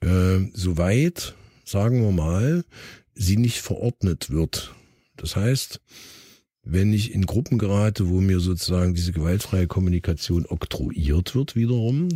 [0.00, 2.64] Äh, soweit, sagen wir mal,
[3.14, 4.74] sie nicht verordnet wird.
[5.16, 5.80] Das heißt,
[6.62, 12.08] wenn ich in Gruppen gerate, wo mir sozusagen diese gewaltfreie Kommunikation oktroyiert wird wiederum,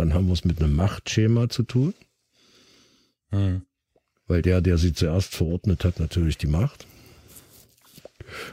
[0.00, 1.94] dann haben wir es mit einem Machtschema zu tun.
[3.30, 3.62] Hm.
[4.26, 6.86] Weil der, der sie zuerst verordnet hat, natürlich die Macht.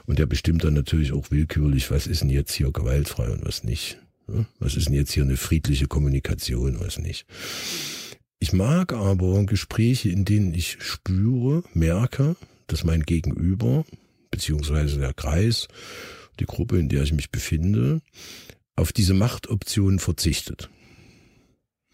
[0.06, 3.64] Und der bestimmt dann natürlich auch willkürlich, was ist denn jetzt hier gewaltfrei und was
[3.64, 3.98] nicht.
[4.60, 7.26] Was ist denn jetzt hier eine friedliche Kommunikation, was nicht.
[8.40, 12.36] Ich mag aber Gespräche, in denen ich spüre, merke,
[12.68, 13.86] dass mein Gegenüber,
[14.32, 15.70] beziehungsweise der Kreis,
[16.42, 18.02] die Gruppe, in der ich mich befinde,
[18.76, 20.70] auf diese Machtoption verzichtet.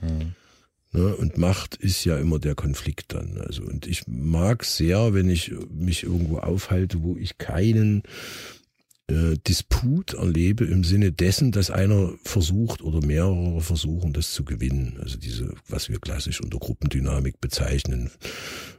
[0.03, 0.35] Mhm.
[0.95, 3.41] Ne, und Macht ist ja immer der Konflikt dann.
[3.41, 8.03] Also, und ich mag sehr, wenn ich mich irgendwo aufhalte, wo ich keinen
[9.07, 14.97] äh, Disput erlebe im Sinne dessen, dass einer versucht oder mehrere versuchen, das zu gewinnen.
[15.01, 18.11] Also diese, was wir klassisch unter Gruppendynamik bezeichnen,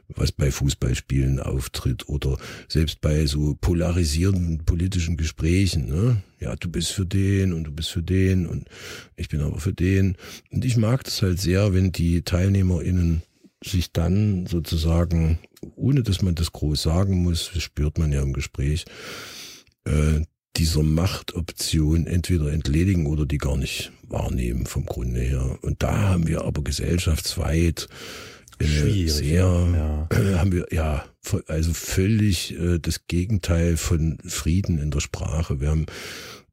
[0.07, 5.87] was bei Fußballspielen auftritt oder selbst bei so polarisierenden politischen Gesprächen.
[5.87, 6.23] Ne?
[6.39, 8.67] Ja, du bist für den und du bist für den und
[9.15, 10.17] ich bin aber für den.
[10.51, 13.21] Und ich mag das halt sehr, wenn die TeilnehmerInnen
[13.63, 15.39] sich dann sozusagen,
[15.75, 18.85] ohne dass man das groß sagen muss, das spürt man ja im Gespräch,
[19.85, 20.21] äh,
[20.57, 25.57] dieser Machtoption entweder entledigen oder die gar nicht wahrnehmen vom Grunde her.
[25.61, 27.87] Und da haben wir aber gesellschaftsweit
[28.59, 30.07] äh, sehr, ja.
[30.11, 31.05] äh, haben wir ja
[31.47, 35.59] also völlig äh, das Gegenteil von Frieden in der Sprache.
[35.59, 35.85] Wir haben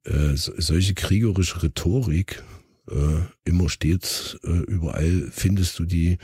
[0.05, 2.43] äh, so, solche kriegerische Rhetorik
[2.91, 6.19] äh, immer stets äh, überall findest du die.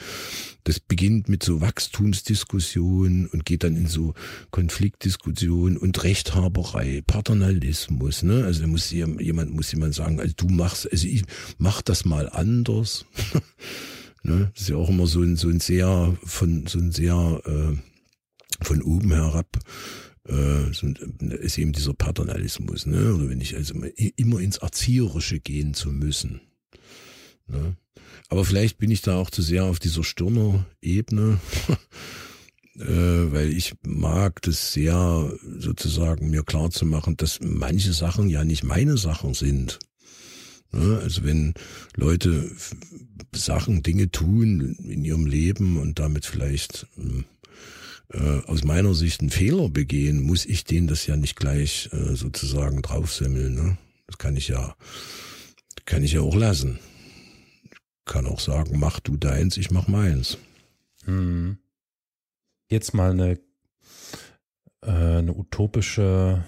[0.64, 4.14] Das beginnt mit so Wachstumsdiskussionen und geht dann in so
[4.50, 8.22] Konfliktdiskussionen und Rechthaberei, Paternalismus.
[8.22, 8.44] Ne?
[8.44, 11.24] Also muss jemand muss jemand sagen, also du machst, also ich
[11.58, 13.06] mach das mal anders.
[14.22, 14.50] ne?
[14.52, 18.64] Das ist ja auch immer so ein so ein sehr von so ein sehr äh,
[18.64, 19.58] von oben herab
[20.28, 23.14] äh, ist eben dieser Paternalismus, ne?
[23.14, 23.74] Oder wenn ich also
[24.16, 26.40] immer ins Erzieherische gehen zu müssen.
[27.46, 27.76] Ne?
[28.28, 31.40] Aber vielleicht bin ich da auch zu sehr auf dieser Stirner-Ebene,
[32.76, 38.44] äh, weil ich mag das sehr sozusagen mir klar zu machen, dass manche Sachen ja
[38.44, 39.78] nicht meine Sachen sind.
[40.72, 41.00] Ne?
[41.02, 41.54] Also wenn
[41.96, 42.50] Leute
[43.34, 47.24] Sachen, Dinge tun in ihrem Leben und damit vielleicht hm,
[48.12, 52.14] äh, aus meiner Sicht einen Fehler begehen, muss ich denen das ja nicht gleich äh,
[52.14, 53.54] sozusagen draufsemmeln.
[53.54, 53.78] Ne?
[54.06, 54.74] Das kann ich ja,
[55.84, 56.78] kann ich ja auch lassen
[58.08, 60.38] kann auch sagen, mach du deins, ich mach meins.
[61.04, 61.58] Hm.
[62.68, 63.38] Jetzt mal eine,
[64.82, 66.44] äh, eine utopische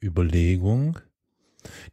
[0.00, 1.00] Überlegung.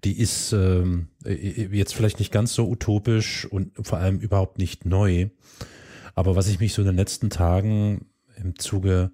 [0.04, 4.86] Die ist ähm, äh, jetzt vielleicht nicht ganz so utopisch und vor allem überhaupt nicht
[4.86, 5.30] neu.
[6.14, 8.06] Aber was ich mich so in den letzten Tagen
[8.38, 9.12] im Zuge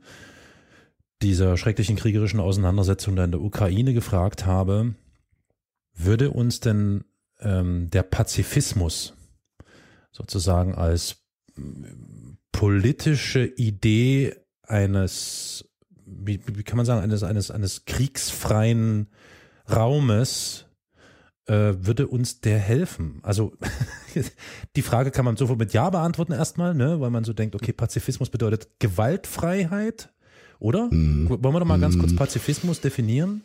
[1.21, 4.95] dieser schrecklichen kriegerischen Auseinandersetzung da in der Ukraine gefragt habe,
[5.93, 7.03] würde uns denn
[7.39, 9.13] ähm, der Pazifismus
[10.11, 11.23] sozusagen als
[12.51, 15.69] politische Idee eines,
[16.05, 19.09] wie, wie kann man sagen, eines, eines, eines kriegsfreien
[19.69, 20.70] Raumes äh,
[21.47, 23.19] würde uns der helfen?
[23.23, 23.53] Also
[24.75, 26.99] die Frage kann man sofort mit Ja beantworten erstmal, ne?
[27.01, 30.09] weil man so denkt, okay, Pazifismus bedeutet Gewaltfreiheit,
[30.59, 30.87] oder?
[30.91, 31.29] Mm.
[31.29, 32.17] Wollen wir doch mal ganz kurz mhm.
[32.17, 33.41] Pazifismus definieren?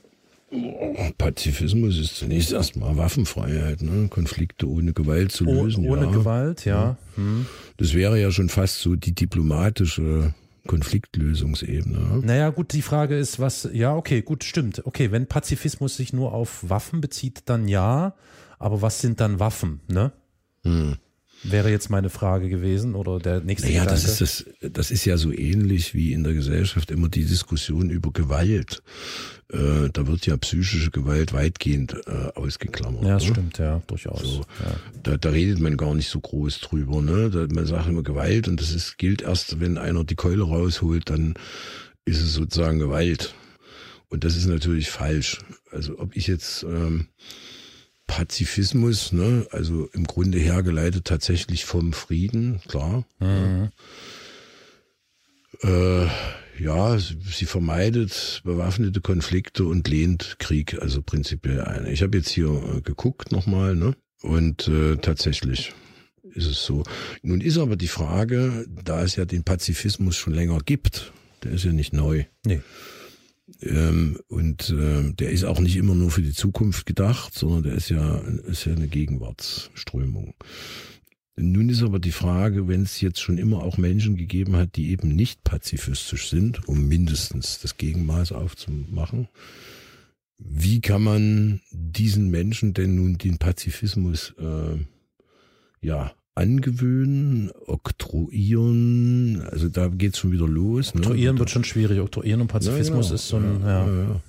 [1.19, 4.09] Pazifismus ist zunächst erstmal Waffenfreiheit, ne?
[4.09, 5.87] Konflikte ohne Gewalt zu lösen.
[5.87, 6.13] Oh, ohne ja.
[6.13, 6.97] Gewalt, ja.
[7.17, 7.47] Hm.
[7.79, 10.35] Das wäre ja schon fast so die diplomatische
[10.67, 12.21] Konfliktlösungsebene.
[12.23, 14.85] Naja, gut, die Frage ist, was, ja, okay, gut, stimmt.
[14.87, 18.15] Okay, wenn Pazifismus sich nur auf Waffen bezieht, dann ja,
[18.59, 20.13] aber was sind dann Waffen, ne?
[20.65, 20.97] Hm.
[21.51, 24.03] Wäre jetzt meine Frage gewesen oder der nächste naja, Gedanke.
[24.03, 27.91] das ist das, das ist ja so ähnlich wie in der Gesellschaft immer die Diskussion
[27.91, 28.83] über Gewalt.
[29.53, 33.05] Äh, da wird ja psychische Gewalt weitgehend äh, ausgeklammert.
[33.05, 33.31] Ja, das ne?
[33.31, 34.21] stimmt, ja, durchaus.
[34.21, 34.77] So, ja.
[35.05, 37.01] Da, da redet man gar nicht so groß drüber.
[37.01, 37.31] Ne?
[37.31, 41.09] Da, man sagt immer Gewalt und das ist, gilt erst, wenn einer die Keule rausholt,
[41.11, 41.35] dann
[42.05, 43.35] ist es sozusagen Gewalt.
[44.09, 45.39] Und das ist natürlich falsch.
[45.71, 47.07] Also ob ich jetzt ähm,
[48.07, 53.05] Pazifismus, ne, also im Grunde hergeleitet tatsächlich vom Frieden, klar.
[53.19, 53.71] Mhm.
[55.63, 56.07] Äh,
[56.59, 61.87] ja, sie vermeidet bewaffnete Konflikte und lehnt Krieg also prinzipiell ein.
[61.87, 63.95] Ich habe jetzt hier äh, geguckt nochmal, ne?
[64.23, 65.73] Und äh, tatsächlich
[66.35, 66.83] ist es so.
[67.23, 71.13] Nun ist aber die Frage, da es ja den Pazifismus schon länger gibt,
[71.45, 72.25] der ist ja nicht neu.
[72.45, 72.61] Nee.
[73.63, 77.75] Ähm, und äh, der ist auch nicht immer nur für die Zukunft gedacht, sondern der
[77.75, 80.35] ist ja, ist ja eine Gegenwartsströmung.
[81.39, 84.91] Nun ist aber die Frage, wenn es jetzt schon immer auch Menschen gegeben hat, die
[84.91, 89.29] eben nicht pazifistisch sind, um mindestens das Gegenmaß aufzumachen,
[90.39, 94.79] wie kann man diesen Menschen denn nun den Pazifismus äh,
[95.81, 100.95] ja angewöhnen, oktroyieren, also da geht's schon wieder los.
[100.95, 101.01] Ne?
[101.01, 101.41] Oktroyieren ne?
[101.41, 102.01] wird schon schwierig.
[102.01, 103.15] Oktroyieren und Pazifismus ja, genau.
[103.15, 103.87] ist so ein, ja.
[103.87, 104.21] ja.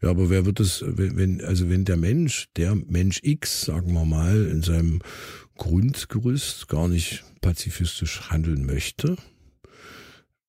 [0.00, 4.04] Ja, aber wer wird es, wenn, also wenn der Mensch, der Mensch X, sagen wir
[4.04, 5.00] mal, in seinem
[5.56, 9.16] Grundgerüst gar nicht pazifistisch handeln möchte.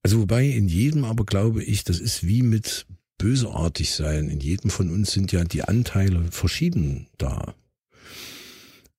[0.04, 2.86] Also wobei in jedem aber glaube ich, das ist wie mit
[3.18, 4.30] bösartig sein.
[4.30, 7.56] In jedem von uns sind ja die Anteile verschieden da.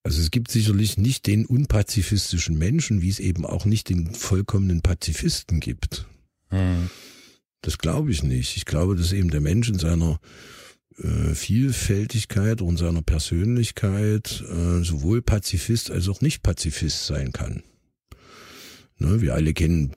[0.02, 4.80] Also es gibt sicherlich nicht den unpazifistischen Menschen, wie es eben auch nicht den vollkommenen
[4.80, 6.06] Pazifisten gibt.
[6.48, 6.88] Hm.
[7.60, 8.56] Das glaube ich nicht.
[8.56, 10.18] Ich glaube, dass eben der Mensch in seiner
[10.96, 17.62] äh, Vielfältigkeit und seiner Persönlichkeit äh, sowohl Pazifist als auch nicht Pazifist sein kann.
[18.98, 19.92] Ne, wir alle kennen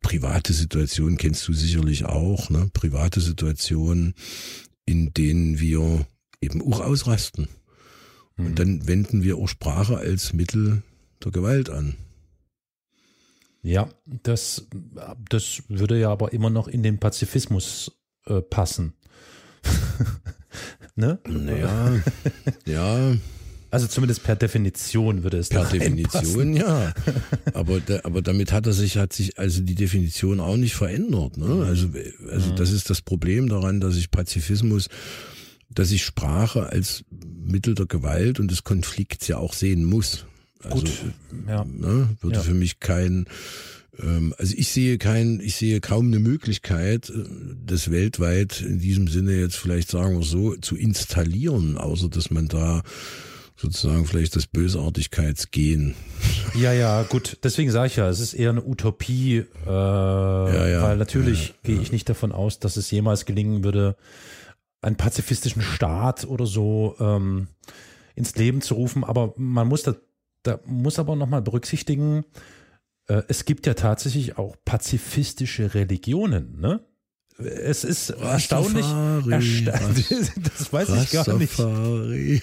[0.00, 2.70] private Situationen, kennst du sicherlich auch, ne?
[2.72, 4.14] private Situationen,
[4.86, 6.06] in denen wir
[6.40, 7.48] eben auch ausrasten.
[8.36, 8.54] Und mhm.
[8.54, 10.82] dann wenden wir auch Sprache als Mittel
[11.24, 11.94] der Gewalt an.
[13.62, 14.68] Ja, das,
[15.28, 17.90] das würde ja aber immer noch in den Pazifismus
[18.26, 18.92] äh, passen.
[20.94, 21.18] ne?
[21.26, 22.00] Naja,
[22.66, 23.16] ja.
[23.70, 26.94] Also zumindest per Definition würde es Per Definition, ja.
[27.52, 31.36] Aber, da, aber damit hat er sich, hat sich also die Definition auch nicht verändert.
[31.36, 31.64] Ne?
[31.66, 31.88] Also,
[32.30, 34.88] also das ist das Problem daran, dass ich Pazifismus
[35.68, 40.26] dass ich Sprache als Mittel der Gewalt und des Konflikts ja auch sehen muss.
[40.62, 40.90] Also, Gut,
[41.46, 41.64] ja.
[41.64, 42.42] Ne, würde ja.
[42.42, 43.26] für mich kein,
[44.02, 47.24] ähm, also ich sehe kein, ich sehe kaum eine Möglichkeit, äh,
[47.66, 52.48] das weltweit in diesem Sinne jetzt vielleicht sagen wir so zu installieren, außer dass man
[52.48, 52.82] da
[53.56, 55.94] sozusagen vielleicht das Bösartigkeitsgehen.
[56.54, 57.36] Ja, ja, gut.
[57.44, 61.54] Deswegen sage ich ja, es ist eher eine Utopie, äh, ja, ja, weil natürlich ja,
[61.64, 63.94] gehe ich nicht davon aus, dass es jemals gelingen würde,
[64.86, 67.48] einen pazifistischen Staat oder so ähm,
[68.14, 69.02] ins Leben zu rufen.
[69.02, 69.96] Aber man muss da,
[70.44, 72.24] da muss aber nochmal berücksichtigen,
[73.08, 76.80] äh, es gibt ja tatsächlich auch pazifistische Religionen, ne?
[77.38, 78.86] Es ist erstaunlich.
[78.86, 80.08] erstaunlich
[80.56, 82.42] das weiß ich gar nicht.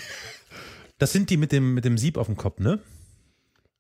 [1.00, 2.80] Das sind die mit dem, mit dem Sieb auf dem Kopf, ne?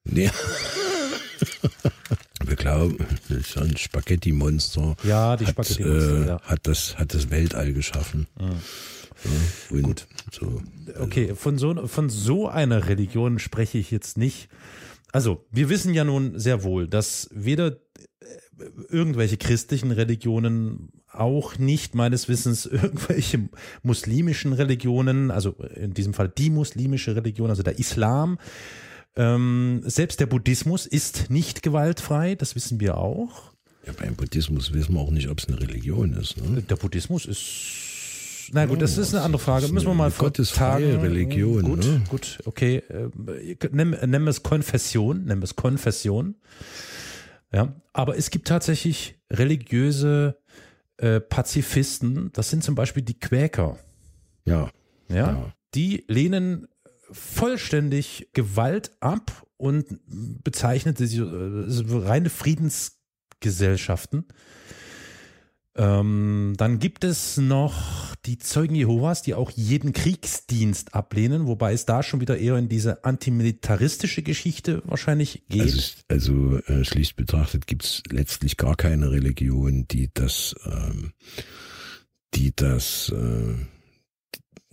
[0.06, 0.32] Ja.
[2.45, 2.97] Wir glauben,
[3.29, 4.95] das ist ein Spaghetti-Monster.
[5.03, 6.23] Ja, die Spaghetti-Monster.
[6.23, 6.41] Äh, ja.
[6.41, 8.27] Hat, das, hat das Weltall geschaffen.
[8.39, 8.47] Mhm.
[9.71, 10.08] Ja, Gut.
[10.32, 11.01] So, also.
[11.01, 14.49] Okay, von so, von so einer Religion spreche ich jetzt nicht.
[15.12, 17.75] Also, wir wissen ja nun sehr wohl, dass weder äh,
[18.89, 23.49] irgendwelche christlichen Religionen, auch nicht meines Wissens irgendwelche
[23.84, 28.39] muslimischen Religionen, also in diesem Fall die muslimische Religion, also der Islam,
[29.15, 33.52] ähm, selbst der Buddhismus ist nicht gewaltfrei, das wissen wir auch.
[33.86, 36.38] Ja, beim Buddhismus wissen wir auch nicht, ob es eine Religion ist.
[36.38, 36.62] Ne?
[36.62, 38.49] Der Buddhismus ist.
[38.52, 39.67] Na gut, das ist eine andere Frage.
[39.69, 41.63] Müssen wir mal Gottesfreie Religion.
[41.63, 42.02] Gut, ne?
[42.10, 42.78] gut, okay.
[42.89, 43.10] Äh,
[43.71, 46.36] Nennen nennen wir es Konfession, nennen wir es Konfession.
[47.52, 50.38] Ja, aber es gibt tatsächlich religiöse
[50.97, 52.32] äh, Pazifisten.
[52.34, 53.78] Das sind zum Beispiel die Quäker.
[54.45, 54.69] Ja.
[55.10, 55.54] Ja, Ja.
[55.76, 56.67] die lehnen
[57.13, 59.99] vollständig Gewalt ab und
[60.43, 64.26] bezeichnet sie äh, reine Friedensgesellschaften.
[65.76, 71.86] Ähm, dann gibt es noch die Zeugen Jehovas, die auch jeden Kriegsdienst ablehnen, wobei es
[71.86, 76.04] da schon wieder eher in diese antimilitaristische Geschichte wahrscheinlich geht.
[76.10, 81.13] Also, also äh, schlicht betrachtet gibt es letztlich gar keine Religion, die das, ähm,
[82.36, 83.56] die das, äh,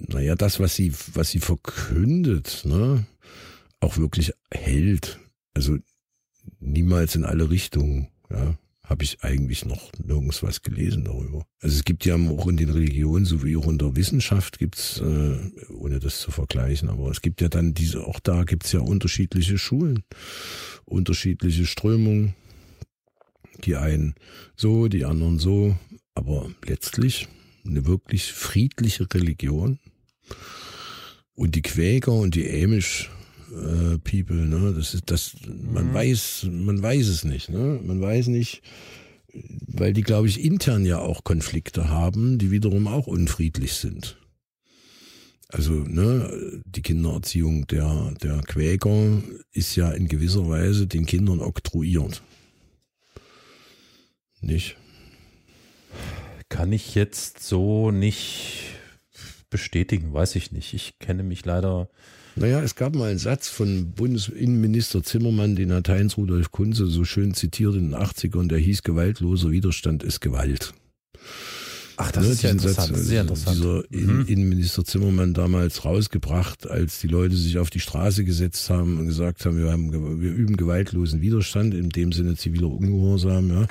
[0.09, 3.07] naja, das, was sie, was sie verkündet, ne,
[3.81, 5.19] auch wirklich hält.
[5.55, 5.79] Also
[6.59, 8.57] niemals in alle Richtungen, ja.
[8.83, 11.47] Habe ich eigentlich noch nirgends was gelesen darüber.
[11.61, 15.39] Also es gibt ja auch in den Religionen sowie auch in der Wissenschaft gibt's, äh,
[15.73, 19.59] ohne das zu vergleichen, aber es gibt ja dann diese, auch da gibt's ja unterschiedliche
[19.59, 20.03] Schulen
[20.91, 22.35] unterschiedliche Strömungen.
[23.65, 24.15] Die einen
[24.57, 25.77] so, die anderen so.
[26.15, 27.29] Aber letztlich
[27.65, 29.79] eine wirklich friedliche Religion.
[31.35, 33.11] Und die Quäker und die Amish
[33.51, 35.95] äh, People, ne, das ist das, man Mhm.
[35.95, 37.81] weiß, man weiß es nicht, ne?
[37.83, 38.63] Man weiß nicht,
[39.67, 44.19] weil die, glaube ich, intern ja auch Konflikte haben, die wiederum auch unfriedlich sind.
[45.49, 49.21] Also, ne, die Kindererziehung der, der Quäker
[49.53, 52.23] ist ja in gewisser Weise den Kindern oktroyiert.
[54.41, 54.77] Nicht?
[56.49, 58.63] Kann ich jetzt so nicht
[59.51, 60.75] bestätigen, weiß ich nicht.
[60.75, 61.89] Ich kenne mich leider.
[62.37, 67.05] Naja, es gab mal einen Satz von Bundesinnenminister Zimmermann, den hat Heinz Rudolf Kunze so
[67.05, 70.73] schön zitiert in den 80ern, der hieß gewaltloser Widerstand ist Gewalt.
[72.03, 73.57] Ach, das Ne, ist ja interessant, Satz, sehr äh, interessant.
[73.59, 74.21] Dieser Mhm.
[74.21, 79.07] In Innenminister Zimmermann damals rausgebracht, als die Leute sich auf die Straße gesetzt haben und
[79.07, 83.67] gesagt haben, wir, haben, wir üben gewaltlosen Widerstand, in dem Sinne ziviler Ungehorsam, ja.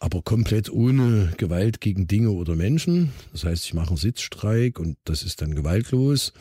[0.00, 3.12] Aber komplett ohne Gewalt gegen Dinge oder Menschen.
[3.32, 6.32] Das heißt, ich mache einen Sitzstreik und das ist dann gewaltlos.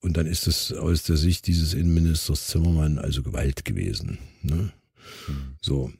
[0.00, 4.18] Und dann ist es aus der Sicht dieses Innenministers Zimmermann also Gewalt gewesen.
[4.42, 4.72] Ne?
[5.60, 5.92] So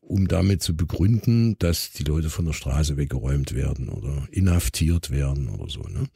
[0.00, 5.48] um damit zu begründen, dass die Leute von der Straße weggeräumt werden oder inhaftiert werden
[5.48, 5.80] oder so.
[5.82, 6.06] Ne?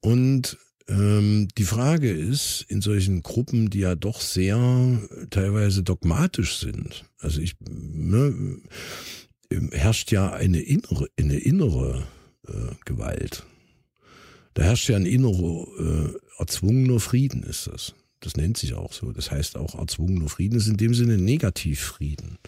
[0.00, 0.56] Und
[0.88, 7.40] ähm, die Frage ist, in solchen Gruppen, die ja doch sehr teilweise dogmatisch sind, also
[7.40, 8.60] ich, ne,
[9.72, 12.06] herrscht ja eine innere, eine innere
[12.46, 13.44] äh, Gewalt.
[14.54, 17.94] Da herrscht ja ein innerer, äh, erzwungener Frieden, ist das.
[18.20, 19.10] Das nennt sich auch so.
[19.10, 22.38] Das heißt auch erzwungener Frieden ist in dem Sinne Negativfrieden.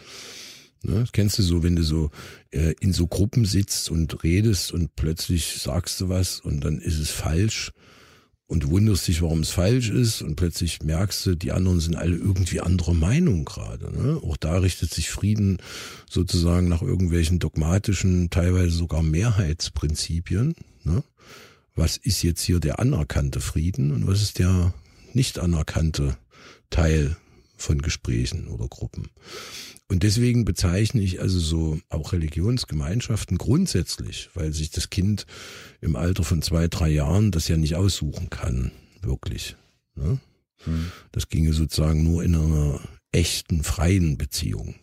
[0.85, 2.11] Ne, das kennst du so, wenn du so
[2.53, 7.01] äh, in so Gruppen sitzt und redest und plötzlich sagst du was und dann ist
[7.01, 7.73] es falsch
[8.49, 11.97] und du wunderst dich, warum es falsch ist und plötzlich merkst du, die anderen sind
[11.97, 13.93] alle irgendwie anderer Meinung gerade.
[13.95, 14.21] Ne?
[14.23, 15.59] Auch da richtet sich Frieden
[16.11, 20.55] sozusagen nach irgendwelchen dogmatischen, teilweise sogar Mehrheitsprinzipien.
[20.83, 21.05] Ne?
[21.77, 24.73] Was ist jetzt hier der anerkannte Frieden und was ist der
[25.13, 26.17] nicht anerkannte
[26.71, 27.19] Teil
[27.55, 29.11] von Gesprächen oder Gruppen?
[29.91, 35.25] Und deswegen bezeichne ich also so auch Religionsgemeinschaften grundsätzlich, weil sich das Kind
[35.81, 38.71] im Alter von zwei, drei Jahren das ja nicht aussuchen kann,
[39.01, 39.57] wirklich.
[39.95, 40.19] Ne?
[40.65, 40.93] Hm.
[41.13, 42.81] Das ginge sozusagen nur in einer
[43.13, 44.75] echten, freien Beziehung.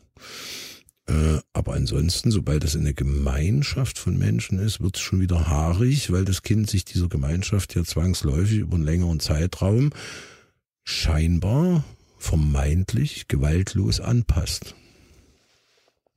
[1.07, 6.11] Äh, aber ansonsten, sobald das eine Gemeinschaft von Menschen ist, wird es schon wieder haarig,
[6.11, 9.91] weil das Kind sich dieser Gemeinschaft ja zwangsläufig über einen längeren Zeitraum
[10.83, 11.83] scheinbar
[12.17, 14.75] vermeintlich gewaltlos anpasst.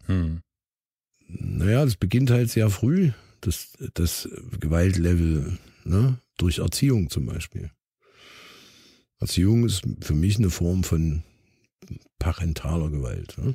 [0.09, 0.41] Hm.
[1.29, 6.19] Naja, das beginnt halt sehr früh, das, das Gewaltlevel, ne?
[6.39, 7.71] durch Erziehung zum Beispiel.
[9.21, 11.23] Erziehung ist für mich eine Form von
[12.19, 13.37] parentaler Gewalt.
[13.39, 13.55] Ne?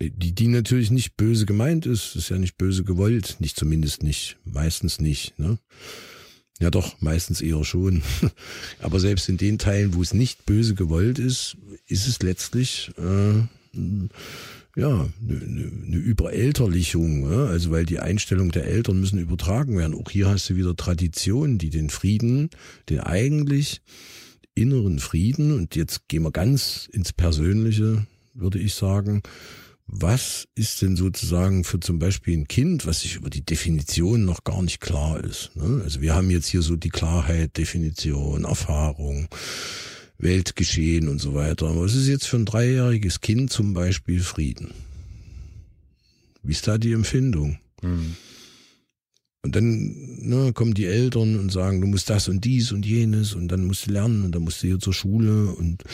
[0.00, 4.36] Die, die natürlich nicht böse gemeint ist, ist ja nicht böse gewollt, nicht zumindest nicht,
[4.44, 5.38] meistens nicht.
[5.38, 5.58] Ne?
[6.60, 8.02] Ja doch, meistens eher schon.
[8.80, 11.56] Aber selbst in den Teilen, wo es nicht böse gewollt ist,
[11.86, 13.42] ist es letztlich äh,
[14.78, 17.46] ja, eine, eine, Überelterlichung, ja?
[17.46, 19.94] also weil die Einstellung der Eltern müssen übertragen werden.
[19.94, 22.50] Auch hier hast du wieder Traditionen, die den Frieden,
[22.88, 23.82] den eigentlich
[24.54, 29.22] inneren Frieden, und jetzt gehen wir ganz ins Persönliche, würde ich sagen,
[29.88, 34.44] was ist denn sozusagen für zum Beispiel ein Kind, was sich über die Definition noch
[34.44, 35.50] gar nicht klar ist?
[35.56, 35.80] Ne?
[35.82, 39.28] Also wir haben jetzt hier so die Klarheit, Definition, Erfahrung,
[40.18, 41.68] Weltgeschehen und so weiter.
[41.68, 44.72] Aber was ist jetzt für ein dreijähriges Kind zum Beispiel Frieden?
[46.42, 47.58] Wie ist da die Empfindung?
[47.82, 48.16] Mhm.
[49.42, 53.34] Und dann ne, kommen die Eltern und sagen, du musst das und dies und jenes
[53.34, 55.84] und dann musst du lernen und dann musst du hier zur Schule und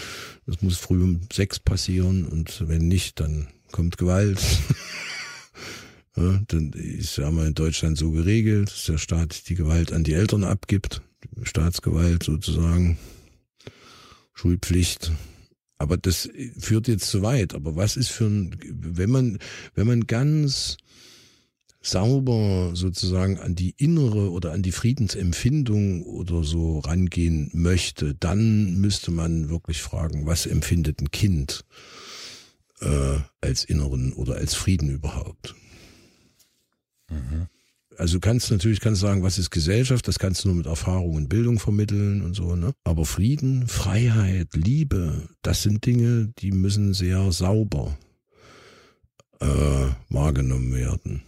[0.46, 4.40] das muss früh um sechs passieren und wenn nicht, dann kommt Gewalt.
[6.16, 10.04] ja, dann ist ja mal in Deutschland so geregelt, dass der Staat die Gewalt an
[10.04, 11.02] die Eltern abgibt,
[11.42, 12.96] Staatsgewalt sozusagen,
[14.34, 15.12] Schulpflicht.
[15.78, 16.28] Aber das
[16.58, 17.54] führt jetzt zu weit.
[17.54, 19.38] Aber was ist für ein, wenn man,
[19.74, 20.76] wenn man ganz
[21.80, 29.10] sauber sozusagen an die innere oder an die Friedensempfindung oder so rangehen möchte, dann müsste
[29.10, 31.64] man wirklich fragen, was empfindet ein Kind
[32.80, 35.54] äh, als inneren oder als Frieden überhaupt?
[37.10, 37.48] Mhm.
[37.98, 40.06] Also du kannst natürlich kannst sagen, was ist Gesellschaft?
[40.08, 42.56] Das kannst du nur mit Erfahrung und Bildung vermitteln und so.
[42.56, 42.72] Ne?
[42.84, 47.96] Aber Frieden, Freiheit, Liebe, das sind Dinge, die müssen sehr sauber
[49.40, 51.22] äh, wahrgenommen werden.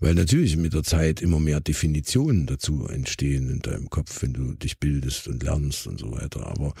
[0.00, 4.54] Weil natürlich mit der Zeit immer mehr Definitionen dazu entstehen in deinem Kopf, wenn du
[4.54, 6.46] dich bildest und lernst und so weiter.
[6.46, 6.74] Aber,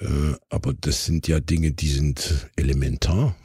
[0.00, 3.36] äh, aber das sind ja Dinge, die sind elementar.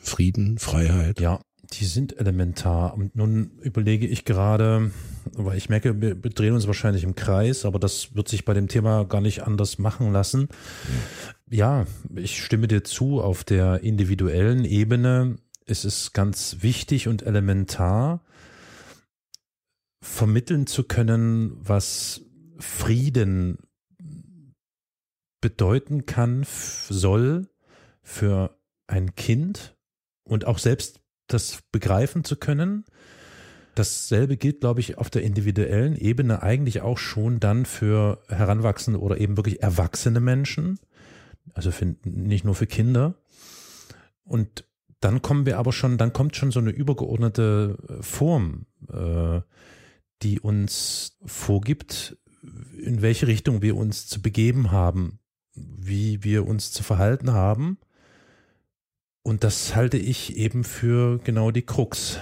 [0.00, 1.20] Frieden, Freiheit.
[1.20, 1.40] Ja,
[1.72, 2.94] die sind elementar.
[2.94, 4.90] Und nun überlege ich gerade,
[5.32, 8.68] weil ich merke, wir drehen uns wahrscheinlich im Kreis, aber das wird sich bei dem
[8.68, 10.48] Thema gar nicht anders machen lassen.
[11.50, 18.24] Ja, ich stimme dir zu, auf der individuellen Ebene ist es ganz wichtig und elementar,
[20.02, 22.22] vermitteln zu können, was
[22.58, 23.58] Frieden
[25.40, 26.44] bedeuten kann,
[26.88, 27.48] soll
[28.02, 28.56] für
[28.86, 29.76] ein Kind
[30.24, 31.01] und auch selbst
[31.32, 32.84] das begreifen zu können.
[33.74, 39.18] Dasselbe gilt, glaube ich, auf der individuellen Ebene eigentlich auch schon dann für heranwachsende oder
[39.18, 40.78] eben wirklich erwachsene Menschen.
[41.54, 43.14] Also für, nicht nur für Kinder.
[44.24, 44.64] Und
[45.00, 49.40] dann kommen wir aber schon, dann kommt schon so eine übergeordnete Form, äh,
[50.22, 52.16] die uns vorgibt,
[52.78, 55.18] in welche Richtung wir uns zu begeben haben,
[55.54, 57.78] wie wir uns zu verhalten haben
[59.22, 62.18] und das halte ich eben für genau die Krux.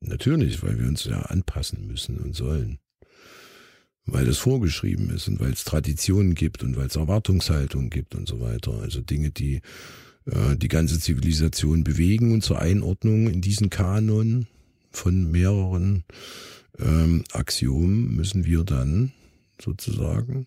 [0.00, 2.78] Natürlich, weil wir uns ja anpassen müssen und sollen.
[4.04, 8.28] Weil es vorgeschrieben ist und weil es Traditionen gibt und weil es Erwartungshaltungen gibt und
[8.28, 8.72] so weiter.
[8.80, 9.62] Also Dinge, die
[10.26, 14.46] äh, die ganze Zivilisation bewegen und zur Einordnung in diesen Kanon
[14.90, 16.04] von mehreren
[16.78, 19.12] ähm, Axiomen müssen wir dann
[19.60, 20.46] sozusagen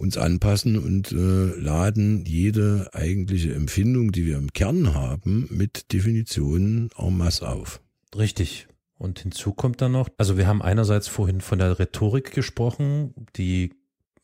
[0.00, 6.88] uns anpassen und äh, laden jede eigentliche Empfindung, die wir im Kern haben, mit Definitionen
[6.96, 7.82] en masse auf.
[8.16, 8.66] Richtig.
[8.96, 13.74] Und hinzu kommt dann noch, also wir haben einerseits vorhin von der Rhetorik gesprochen, die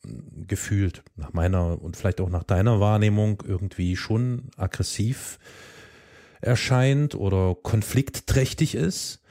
[0.03, 5.37] hm, gefühlt nach meiner und vielleicht auch nach deiner Wahrnehmung irgendwie schon aggressiv
[6.41, 9.21] erscheint oder konfliktträchtig ist.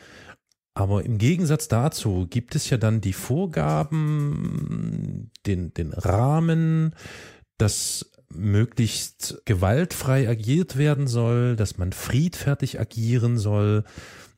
[0.76, 6.94] Aber im Gegensatz dazu gibt es ja dann die Vorgaben, den, den Rahmen,
[7.56, 13.84] dass möglichst gewaltfrei agiert werden soll, dass man friedfertig agieren soll.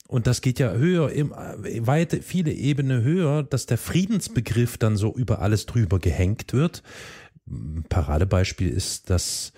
[0.07, 5.13] Und das geht ja höher, im, weite, viele Ebene höher, dass der Friedensbegriff dann so
[5.13, 6.85] über alles drüber gehängt wird.
[7.89, 9.53] Paradebeispiel ist das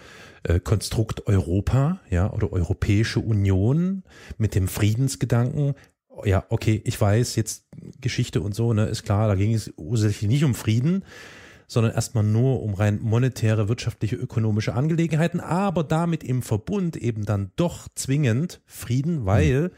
[0.45, 4.03] äh, Konstrukt Europa, ja, oder Europäische Union
[4.39, 5.75] mit dem Friedensgedanken
[6.25, 7.67] ja, okay, ich weiß, jetzt
[8.01, 11.05] Geschichte und so, ne, ist klar, da ging es ursächlich nicht um Frieden,
[11.67, 17.53] sondern erstmal nur um rein monetäre, wirtschaftliche, ökonomische Angelegenheiten, aber damit im Verbund eben dann
[17.57, 19.71] doch zwingend Frieden, weil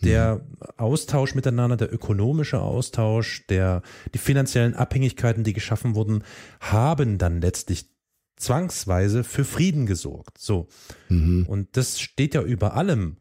[0.00, 0.04] mhm.
[0.04, 0.40] der
[0.76, 3.82] Austausch miteinander, der ökonomische Austausch, der,
[4.14, 6.22] die finanziellen Abhängigkeiten, die geschaffen wurden,
[6.60, 7.90] haben dann letztlich
[8.36, 10.38] zwangsweise für Frieden gesorgt.
[10.38, 10.68] So.
[11.08, 11.44] Mhm.
[11.48, 13.16] Und das steht ja über allem.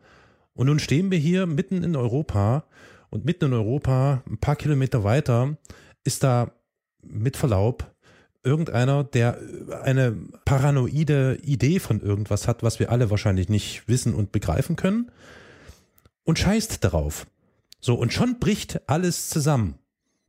[0.56, 2.64] Und nun stehen wir hier mitten in Europa
[3.10, 5.58] und mitten in Europa, ein paar Kilometer weiter,
[6.04, 6.52] ist da
[7.04, 7.94] mit Verlaub
[8.44, 9.40] irgendeiner, der
[9.84, 15.12] eine paranoide Idee von irgendwas hat, was wir alle wahrscheinlich nicht wissen und begreifen können
[16.24, 17.28] und scheißt darauf.
[17.82, 19.76] So, und schon bricht alles zusammen.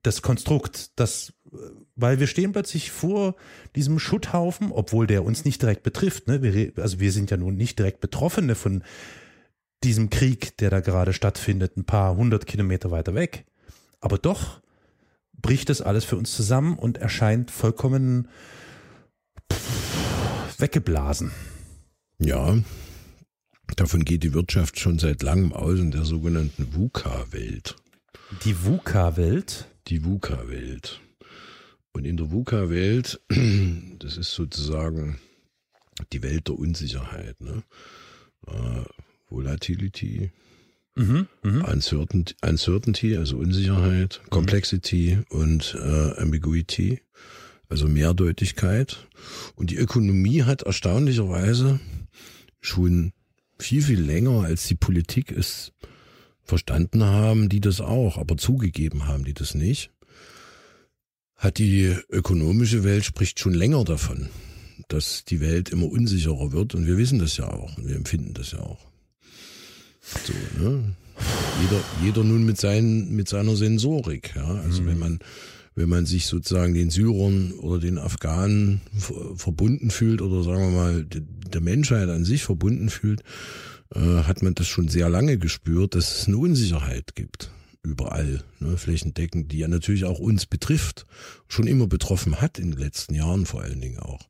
[0.03, 1.33] Das Konstrukt, das,
[1.95, 3.35] weil wir stehen plötzlich vor
[3.75, 6.27] diesem Schutthaufen, obwohl der uns nicht direkt betrifft.
[6.27, 6.43] Ne?
[6.43, 8.83] Wir, also wir sind ja nun nicht direkt Betroffene von
[9.85, 13.45] diesem Krieg, der da gerade stattfindet, ein paar hundert Kilometer weiter weg.
[14.01, 14.61] Aber doch
[15.33, 18.29] bricht das alles für uns zusammen und erscheint vollkommen
[20.59, 21.31] weggeblasen.
[22.19, 22.57] Ja,
[23.77, 27.77] davon geht die Wirtschaft schon seit langem aus in der sogenannten VUCA-Welt.
[28.45, 29.69] Die VUCA-Welt?
[29.89, 31.01] Die VUCA-Welt.
[31.93, 33.21] Und in der VUCA-Welt,
[33.99, 35.19] das ist sozusagen
[36.13, 37.41] die Welt der Unsicherheit.
[37.41, 37.63] Ne?
[39.37, 40.31] Volatility,
[40.97, 41.71] mhm, mh.
[41.71, 44.31] Uncertainty, Uncertainty, also Unsicherheit, mhm.
[44.31, 47.01] Complexity und äh, Ambiguity,
[47.69, 49.07] also Mehrdeutigkeit.
[49.55, 51.81] Und die Ökonomie hat erstaunlicherweise
[52.61, 53.13] schon
[53.59, 55.73] viel, viel länger als die Politik es
[56.43, 59.91] verstanden haben, die das auch, aber zugegeben haben die das nicht,
[61.37, 64.29] hat die ökonomische Welt spricht schon länger davon,
[64.89, 68.33] dass die Welt immer unsicherer wird und wir wissen das ja auch und wir empfinden
[68.35, 68.86] das ja auch.
[70.25, 70.95] So, ne?
[71.63, 74.47] Jeder, jeder nun mit, seinen, mit seiner Sensorik, ja.
[74.47, 74.87] Also mhm.
[74.87, 75.19] wenn man,
[75.75, 78.81] wenn man sich sozusagen den Syrern oder den Afghanen
[79.37, 83.23] verbunden fühlt oder sagen wir mal der Menschheit an sich verbunden fühlt,
[83.95, 87.51] äh, hat man das schon sehr lange gespürt, dass es eine Unsicherheit gibt
[87.87, 91.07] überall, ne, flächendeckend, die ja natürlich auch uns betrifft,
[91.49, 94.29] schon immer betroffen hat in den letzten Jahren vor allen Dingen auch.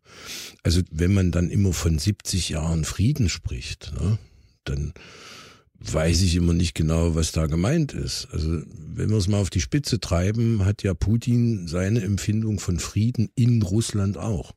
[0.62, 4.18] Also wenn man dann immer von 70 Jahren Frieden spricht, ne,
[4.64, 4.92] dann
[5.80, 8.28] weiß ich immer nicht genau, was da gemeint ist.
[8.32, 8.62] Also
[8.94, 13.30] wenn wir es mal auf die Spitze treiben, hat ja Putin seine Empfindung von Frieden
[13.34, 14.52] in Russland auch.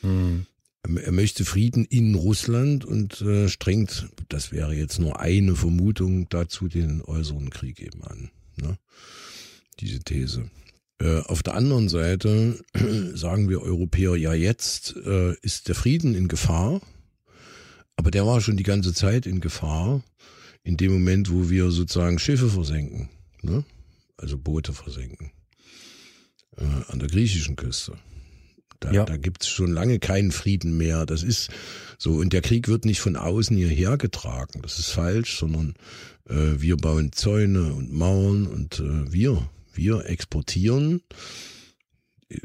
[0.00, 0.46] Hm.
[0.84, 6.66] Er möchte Frieden in Russland und äh, strengt, das wäre jetzt nur eine Vermutung, dazu
[6.66, 8.30] den äußeren Krieg eben an.
[8.56, 8.76] Ne?
[9.78, 10.50] Diese These.
[11.00, 12.58] Äh, auf der anderen Seite
[13.14, 16.80] sagen wir Europäer, ja jetzt äh, ist der Frieden in Gefahr,
[17.96, 20.02] aber der war schon die ganze Zeit in Gefahr,
[20.64, 23.08] in dem Moment, wo wir sozusagen Schiffe versenken,
[23.42, 23.64] ne?
[24.16, 25.32] also Boote versenken,
[26.56, 27.98] äh, an der griechischen Küste.
[28.82, 29.04] Da, ja.
[29.04, 31.06] da gibt es schon lange keinen Frieden mehr.
[31.06, 31.50] Das ist
[31.98, 32.14] so.
[32.14, 34.60] Und der Krieg wird nicht von außen hierher getragen.
[34.60, 35.74] Das ist falsch, sondern
[36.28, 41.00] äh, wir bauen Zäune und Mauern und äh, wir, wir exportieren,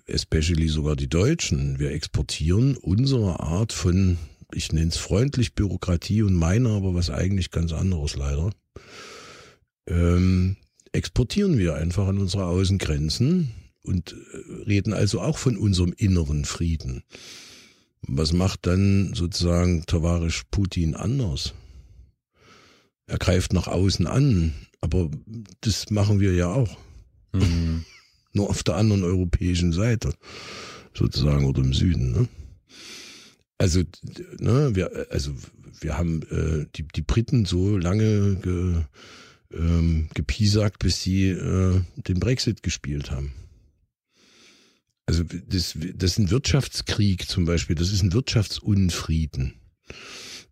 [0.06, 4.18] especially sogar die Deutschen, wir exportieren unsere Art von,
[4.54, 8.52] ich nenne es freundlich Bürokratie und meine aber was eigentlich ganz anderes leider.
[9.88, 10.58] Ähm,
[10.92, 13.52] exportieren wir einfach an unsere Außengrenzen
[13.84, 17.04] und äh, reden also auch von unserem inneren Frieden.
[18.02, 21.54] Was macht dann sozusagen Tavarisch Putin anders?
[23.08, 25.10] Er greift nach außen an, aber
[25.62, 26.78] das machen wir ja auch.
[27.34, 27.86] Mhm.
[28.34, 30.14] Nur auf der anderen europäischen Seite,
[30.94, 32.12] sozusagen, oder im Süden.
[32.12, 32.28] Ne?
[33.58, 33.84] Also,
[34.40, 35.34] ne, wir, also
[35.80, 38.84] wir haben äh, die, die Briten so lange ge,
[39.54, 43.34] ähm, gepiesackt, bis sie äh, den Brexit gespielt haben.
[45.08, 49.54] Also das, das ist ein Wirtschaftskrieg zum Beispiel, das ist ein Wirtschaftsunfrieden,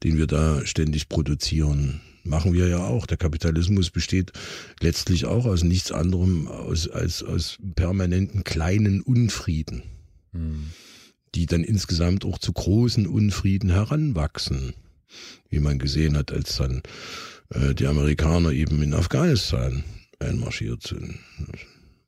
[0.04, 2.02] den wir da ständig produzieren.
[2.24, 3.06] Machen wir ja auch.
[3.06, 4.32] Der Kapitalismus besteht
[4.80, 9.84] letztlich auch aus nichts anderem aus, als aus permanenten kleinen Unfrieden,
[10.32, 10.72] hm.
[11.36, 14.74] Die dann insgesamt auch zu großen Unfrieden heranwachsen.
[15.50, 16.82] Wie man gesehen hat, als dann
[17.50, 19.84] äh, die Amerikaner eben in Afghanistan
[20.20, 21.20] einmarschiert sind.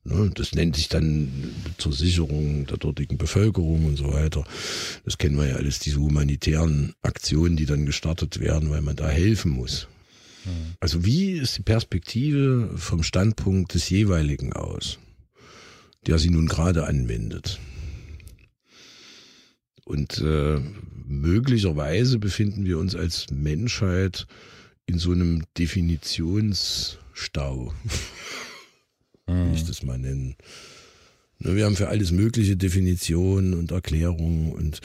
[0.04, 0.32] Ne?
[0.34, 4.46] Das nennt sich dann zur Sicherung der dortigen Bevölkerung und so weiter.
[5.06, 9.10] Das kennen wir ja alles, diese humanitären Aktionen, die dann gestartet werden, weil man da
[9.10, 9.88] helfen muss.
[10.46, 10.76] Mhm.
[10.80, 14.98] Also wie ist die Perspektive vom Standpunkt des jeweiligen aus,
[16.06, 17.60] der sie nun gerade anwendet?
[19.88, 20.60] Und äh,
[21.08, 24.28] möglicherweise befinden wir uns als Menschheit
[24.86, 27.74] in so einem Definitionsstau.
[29.28, 30.36] will ich das mal nennen.
[31.40, 34.82] Ne, wir haben für alles mögliche Definitionen und Erklärungen und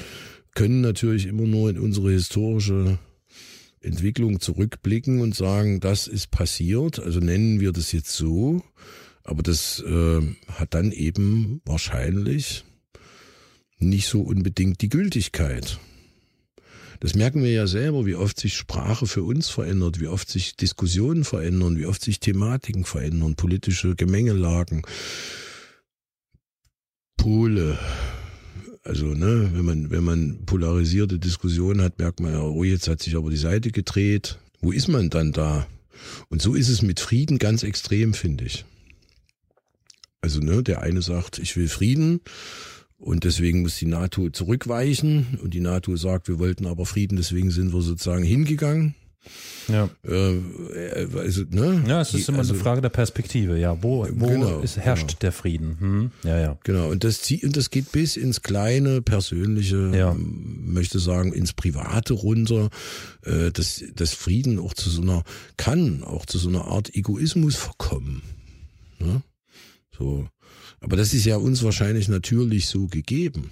[0.55, 3.01] können natürlich immer nur in unsere historische
[3.81, 8.63] Entwicklung zurückblicken und sagen, das ist passiert, also nennen wir das jetzt so,
[9.25, 12.63] aber das äh, hat dann eben wahrscheinlich
[13.83, 15.79] nicht so unbedingt die Gültigkeit.
[17.01, 20.55] Das merken wir ja selber, wie oft sich Sprache für uns verändert, wie oft sich
[20.55, 24.83] Diskussionen verändern, wie oft sich Thematiken verändern, politische Gemengelagen,
[27.17, 27.79] Pole.
[28.85, 33.03] Also, ne, wenn man, wenn man polarisierte Diskussionen hat, merkt man ja, oh, jetzt hat
[33.03, 34.39] sich aber die Seite gedreht.
[34.61, 35.67] Wo ist man dann da?
[36.29, 38.65] Und so ist es mit Frieden ganz extrem, finde ich.
[40.21, 42.21] Also, ne, der eine sagt, ich will Frieden
[43.03, 45.39] und deswegen muss die NATO zurückweichen.
[45.43, 48.95] Und die NATO sagt, wir wollten aber Frieden, deswegen sind wir sozusagen hingegangen.
[49.69, 49.89] Ja.
[50.05, 50.39] Äh,
[51.17, 51.85] also, ne?
[51.87, 53.81] Ja, es ist immer also, eine Frage der Perspektive, ja.
[53.83, 55.19] Wo, wo genau, ist, herrscht genau.
[55.21, 55.77] der Frieden?
[55.81, 56.11] Hm?
[56.23, 56.59] Ja, ja.
[56.63, 56.91] Genau.
[56.91, 60.15] Und das, und das geht bis ins kleine, persönliche, ja.
[60.17, 62.71] möchte sagen, ins Private runter,
[63.25, 65.25] äh, dass, dass Frieden auch zu so einer,
[65.57, 68.23] kann auch zu so einer Art Egoismus verkommen.
[69.01, 69.23] Ne?
[69.99, 70.29] So.
[70.83, 73.51] Aber das ist ja uns wahrscheinlich natürlich so gegeben.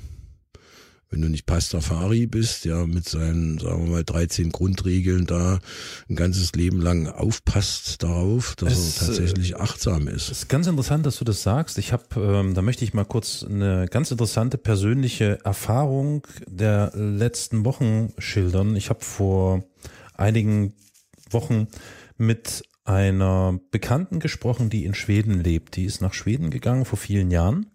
[1.12, 5.58] wenn du nicht Pastafari bist, ja, mit seinen, sagen wir mal, 13 Grundregeln da
[6.08, 10.30] ein ganzes Leben lang aufpasst darauf, dass es, er tatsächlich achtsam ist.
[10.30, 11.78] Es ist ganz interessant, dass du das sagst.
[11.78, 17.64] Ich habe, ähm, da möchte ich mal kurz eine ganz interessante persönliche Erfahrung der letzten
[17.64, 18.76] Wochen schildern.
[18.76, 19.64] Ich habe vor
[20.14, 20.74] einigen
[21.30, 21.66] Wochen
[22.18, 25.76] mit einer Bekannten gesprochen, die in Schweden lebt.
[25.76, 27.66] Die ist nach Schweden gegangen vor vielen Jahren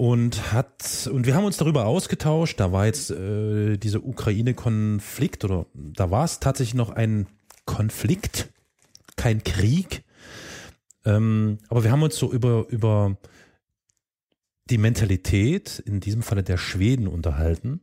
[0.00, 2.58] und hat und wir haben uns darüber ausgetauscht.
[2.58, 7.26] Da war jetzt äh, dieser Ukraine-Konflikt oder da war es tatsächlich noch ein
[7.66, 8.48] Konflikt,
[9.16, 10.02] kein Krieg.
[11.04, 13.18] Ähm, aber wir haben uns so über über
[14.70, 17.82] die Mentalität in diesem Falle der Schweden unterhalten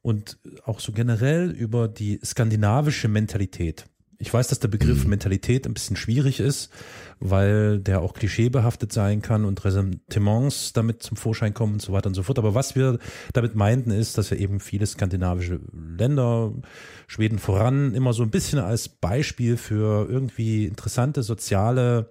[0.00, 3.84] und auch so generell über die skandinavische Mentalität.
[4.22, 5.10] Ich weiß, dass der Begriff mhm.
[5.10, 6.70] Mentalität ein bisschen schwierig ist,
[7.18, 12.06] weil der auch klischeebehaftet sein kann und Ressentiments damit zum Vorschein kommen und so weiter
[12.06, 12.38] und so fort.
[12.38, 13.00] Aber was wir
[13.32, 16.52] damit meinten, ist, dass wir eben viele skandinavische Länder,
[17.08, 22.08] Schweden voran, immer so ein bisschen als Beispiel für irgendwie interessante soziale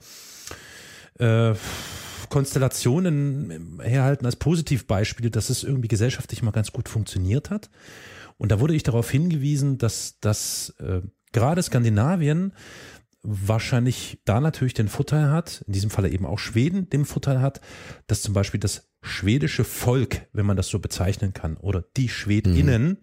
[1.18, 1.54] äh,
[2.28, 7.70] Konstellationen herhalten als Positivbeispiele, dass es irgendwie gesellschaftlich mal ganz gut funktioniert hat.
[8.38, 11.00] Und da wurde ich darauf hingewiesen, dass das äh,
[11.32, 12.54] gerade Skandinavien
[13.24, 17.62] wahrscheinlich da natürlich den Vorteil hat, in diesem Falle eben auch Schweden den Vorteil hat,
[18.08, 22.84] dass zum Beispiel das schwedische Volk, wenn man das so bezeichnen kann, oder die Schwedinnen
[22.84, 22.98] mhm.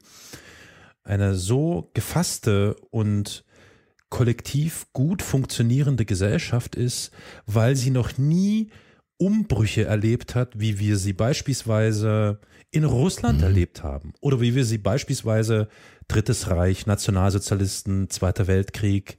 [1.05, 3.45] eine so gefasste und
[4.09, 7.13] kollektiv gut funktionierende Gesellschaft ist,
[7.47, 8.71] weil sie noch nie
[9.19, 12.39] Umbrüche erlebt hat, wie wir sie beispielsweise
[12.71, 13.45] in Russland mhm.
[13.45, 15.69] erlebt haben oder wie wir sie beispielsweise
[16.07, 19.19] Drittes Reich, Nationalsozialisten, Zweiter Weltkrieg,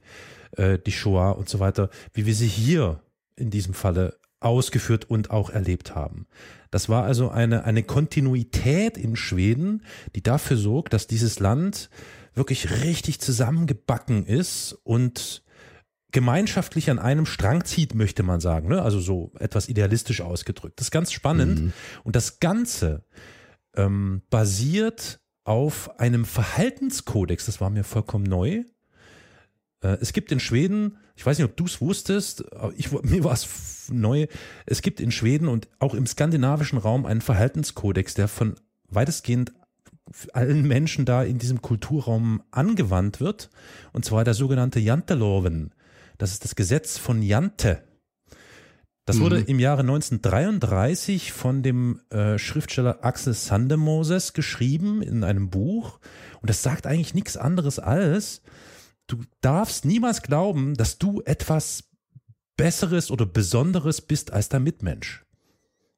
[0.56, 3.00] äh, die Shoah und so weiter, wie wir sie hier
[3.36, 6.26] in diesem Falle ausgeführt und auch erlebt haben.
[6.70, 9.84] Das war also eine, eine Kontinuität in Schweden,
[10.14, 11.90] die dafür sorgt, dass dieses Land
[12.34, 15.42] wirklich richtig zusammengebacken ist und
[16.12, 18.68] gemeinschaftlich an einem Strang zieht, möchte man sagen.
[18.68, 18.82] Ne?
[18.82, 20.78] Also so etwas idealistisch ausgedrückt.
[20.80, 21.60] Das ist ganz spannend.
[21.60, 21.72] Mhm.
[22.04, 23.04] Und das Ganze
[23.76, 28.64] ähm, basiert auf einem Verhaltenskodex, das war mir vollkommen neu.
[29.82, 32.44] Äh, es gibt in Schweden, ich weiß nicht, ob du es wusstest,
[32.76, 34.26] ich, mir war es neu,
[34.66, 38.56] es gibt in Schweden und auch im skandinavischen Raum einen Verhaltenskodex, der von
[38.88, 39.52] weitestgehend
[40.32, 43.50] allen Menschen da in diesem Kulturraum angewandt wird,
[43.92, 45.72] und zwar der sogenannte Janteloven.
[46.20, 47.82] Das ist das Gesetz von Jante.
[49.06, 49.46] Das wurde mhm.
[49.46, 55.98] im Jahre 1933 von dem äh, Schriftsteller Axel Sandemoses geschrieben in einem Buch.
[56.42, 58.42] Und das sagt eigentlich nichts anderes als,
[59.06, 61.84] du darfst niemals glauben, dass du etwas
[62.54, 65.24] Besseres oder Besonderes bist als dein Mitmensch.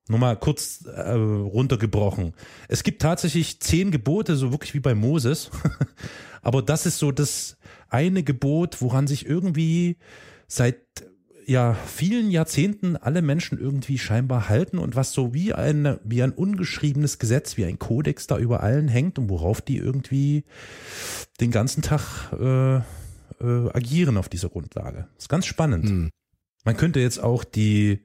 [0.06, 2.32] Nur mal kurz äh, runtergebrochen.
[2.68, 5.50] Es gibt tatsächlich zehn Gebote, so wirklich wie bei Moses.
[6.42, 7.56] Aber das ist so das
[7.92, 9.96] eine Gebot, woran sich irgendwie
[10.46, 10.76] seit
[11.46, 16.32] ja vielen Jahrzehnten alle Menschen irgendwie scheinbar halten und was so wie ein, wie ein
[16.32, 20.44] ungeschriebenes Gesetz, wie ein Kodex da über allen hängt und worauf die irgendwie
[21.40, 25.08] den ganzen Tag äh, äh, agieren auf dieser Grundlage.
[25.14, 25.88] Das ist ganz spannend.
[25.88, 26.10] Hm.
[26.64, 28.04] Man könnte jetzt auch die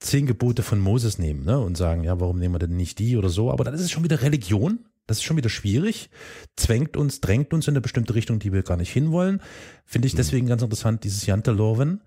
[0.00, 3.16] zehn Gebote von Moses nehmen ne, und sagen, ja, warum nehmen wir denn nicht die
[3.16, 3.50] oder so?
[3.52, 4.80] Aber dann ist es schon wieder Religion.
[5.06, 6.10] Das ist schon wieder schwierig,
[6.56, 9.42] zwängt uns, drängt uns in eine bestimmte Richtung, die wir gar nicht hinwollen.
[9.84, 10.18] Finde ich hm.
[10.18, 12.02] deswegen ganz interessant, dieses Jantelorven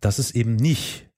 [0.00, 1.08] dass es eben nicht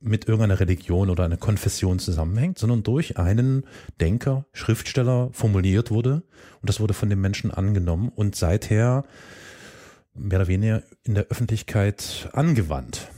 [0.00, 3.64] mit irgendeiner Religion oder einer Konfession zusammenhängt, sondern durch einen
[4.00, 6.22] Denker, Schriftsteller formuliert wurde
[6.60, 9.04] und das wurde von den Menschen angenommen und seither
[10.14, 13.08] mehr oder weniger in der Öffentlichkeit angewandt.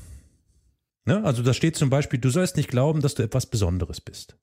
[1.07, 1.25] Ne?
[1.25, 4.37] Also da steht zum Beispiel, du sollst nicht glauben, dass du etwas Besonderes bist.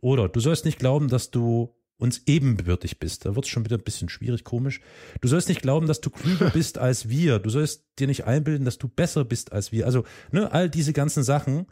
[0.00, 3.26] Oder du sollst nicht glauben, dass du uns ebenbürtig bist.
[3.26, 4.80] Da wird es schon wieder ein bisschen schwierig, komisch.
[5.20, 7.38] Du sollst nicht glauben, dass du klüger bist als wir.
[7.38, 9.86] Du sollst dir nicht einbilden, dass du besser bist als wir.
[9.86, 11.66] Also, ne, all diese ganzen Sachen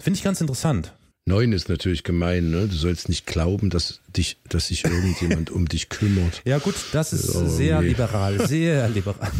[0.00, 0.94] finde ich ganz interessant.
[1.28, 2.68] Neun ist natürlich gemein, ne?
[2.68, 6.40] Du sollst nicht glauben, dass dich, dass sich irgendjemand um dich kümmert.
[6.46, 7.88] Ja, gut, das ist oh, sehr nee.
[7.88, 9.30] liberal, sehr liberal.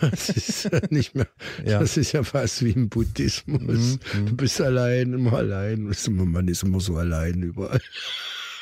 [0.00, 1.28] Das ist ja nicht mehr,
[1.66, 1.80] ja.
[1.80, 3.60] das ist ja fast wie im Buddhismus.
[3.60, 4.26] Mhm, mhm.
[4.26, 5.92] du bist allein, immer allein.
[6.06, 7.82] Man ist immer so allein überall.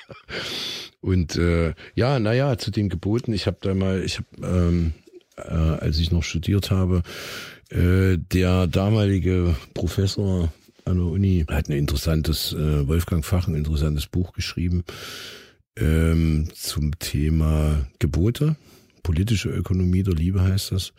[1.00, 4.92] Und äh, ja, naja, zu den Geboten, ich habe da mal, ich habe, ähm,
[5.36, 7.02] äh, als ich noch studiert habe,
[7.70, 10.52] äh, der damalige Professor
[10.84, 14.84] an der Uni hat ein interessantes, äh, Wolfgang Fach, ein interessantes Buch geschrieben
[15.76, 18.56] ähm, zum Thema Gebote,
[19.02, 20.92] politische Ökonomie der Liebe heißt das.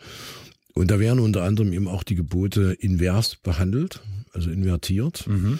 [0.74, 4.00] Und da werden unter anderem eben auch die Gebote invers behandelt,
[4.32, 5.26] also invertiert.
[5.26, 5.58] Mhm.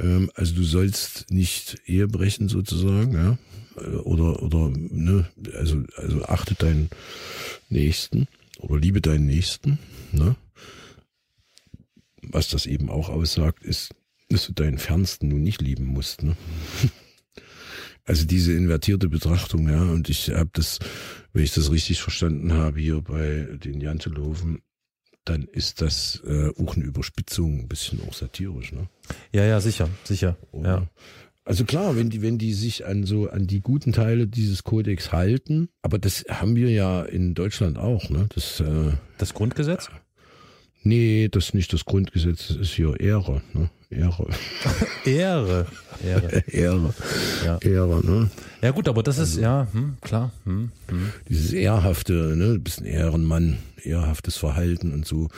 [0.00, 3.38] Ähm, also du sollst nicht Ehe brechen sozusagen, ja.
[4.02, 6.90] Oder, oder, ne, also, also achte deinen
[7.68, 8.26] Nächsten
[8.58, 9.78] oder liebe deinen Nächsten,
[10.12, 10.36] ne?
[12.22, 13.94] Was das eben auch aussagt, ist,
[14.28, 16.36] dass du deinen Fernsten nun nicht lieben musst, ne?
[18.06, 20.80] Also diese invertierte Betrachtung, ja, und ich habe das,
[21.32, 24.62] wenn ich das richtig verstanden habe, hier bei den Janteloven,
[25.24, 28.88] dann ist das äh, auch eine Überspitzung, ein bisschen auch satirisch, ne?
[29.32, 30.36] Ja, ja, sicher, sicher.
[30.52, 30.68] Oder?
[30.68, 30.86] Ja.
[31.44, 35.10] Also klar, wenn die, wenn die sich an so an die guten Teile dieses Kodex
[35.10, 38.28] halten, aber das haben wir ja in Deutschland auch, ne?
[38.34, 39.90] Das, äh, das Grundgesetz?
[40.82, 43.70] Nee, das ist nicht das Grundgesetz, das ist hier Ehre, ne?
[43.90, 44.28] Ehre.
[45.04, 45.66] Ehre.
[46.04, 46.44] Ehre.
[46.46, 46.94] Ehre.
[47.44, 47.58] Ja.
[47.58, 48.30] Ehre, ne?
[48.62, 50.32] Ja gut, aber das ist, also, ja, hm, klar.
[50.44, 51.12] Hm, hm.
[51.28, 52.54] Dieses Ehrhafte, ne?
[52.54, 55.28] Du bist ein Ehrenmann, ehrhaftes Verhalten und so.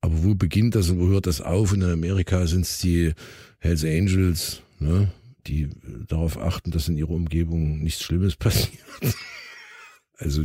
[0.00, 1.72] Aber wo beginnt das und wo hört das auf?
[1.72, 3.12] In Amerika sind es die
[3.58, 5.12] Hells Angels, ne?
[5.46, 5.68] die
[6.08, 8.78] darauf achten, dass in ihrer Umgebung nichts Schlimmes passiert.
[10.16, 10.44] Also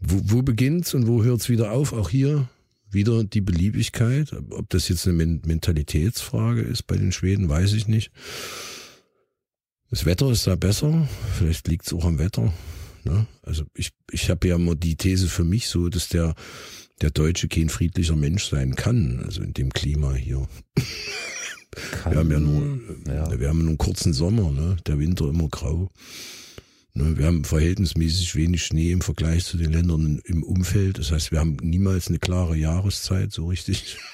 [0.00, 1.92] wo, wo beginnt's und wo hört's wieder auf?
[1.92, 2.48] Auch hier
[2.92, 4.32] wieder die Beliebigkeit.
[4.50, 8.10] Ob das jetzt eine Mentalitätsfrage ist bei den Schweden, weiß ich nicht.
[9.90, 11.06] Das Wetter ist da besser.
[11.38, 12.52] Vielleicht liegt's auch am Wetter.
[13.04, 13.26] Ne?
[13.42, 16.34] Also ich, ich habe ja immer die These für mich so, dass der,
[17.00, 19.22] der Deutsche kein friedlicher Mensch sein kann.
[19.24, 20.48] Also in dem Klima hier.
[21.90, 23.40] Kann, wir haben ja nur, ja.
[23.40, 24.76] wir haben nur einen kurzen Sommer, ne?
[24.86, 25.90] der Winter immer grau.
[26.94, 27.16] Ne?
[27.16, 30.98] Wir haben verhältnismäßig wenig Schnee im Vergleich zu den Ländern im Umfeld.
[30.98, 33.98] Das heißt, wir haben niemals eine klare Jahreszeit so richtig.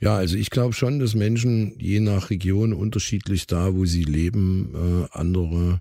[0.00, 4.74] Ja, also ich glaube schon, dass Menschen je nach Region unterschiedlich da, wo sie leben,
[4.74, 5.80] äh, andere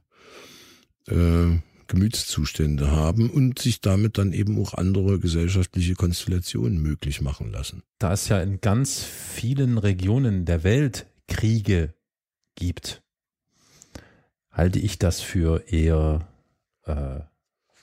[1.09, 1.57] äh,
[1.87, 7.83] Gemütszustände haben und sich damit dann eben auch andere gesellschaftliche Konstellationen möglich machen lassen.
[7.99, 11.93] Da es ja in ganz vielen Regionen der Welt Kriege
[12.55, 13.02] gibt,
[14.53, 16.27] halte ich das für eher
[16.85, 17.19] äh,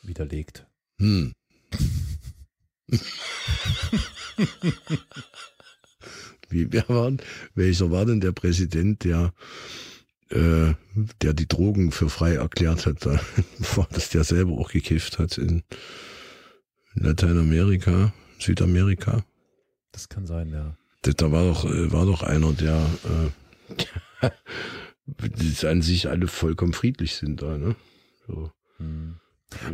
[0.02, 0.66] widerlegt.
[0.98, 1.34] Hm.
[6.48, 7.12] Wie, wer war,
[7.54, 9.32] welcher war denn der Präsident, der
[10.30, 10.74] äh,
[11.22, 13.20] der die Drogen für frei erklärt hat, war
[13.92, 15.62] das der selber auch gekifft hat in
[16.94, 19.24] Lateinamerika, Südamerika.
[19.92, 20.76] Das kann sein, ja.
[21.02, 22.86] Da, war doch, äh, war doch einer, der
[24.22, 24.30] äh,
[25.64, 27.76] an sich alle vollkommen friedlich sind da, ne?
[28.26, 28.50] So.
[28.78, 29.16] Hm.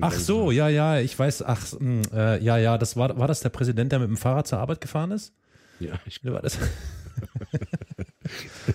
[0.01, 3.29] Ach so, ja, ja, ich weiß, ach, mh, hm, äh, ja, ja, das war, war
[3.29, 5.33] das der Präsident, der mit dem Fahrrad zur Arbeit gefahren ist?
[5.81, 6.59] Ja, ich glaube, war das.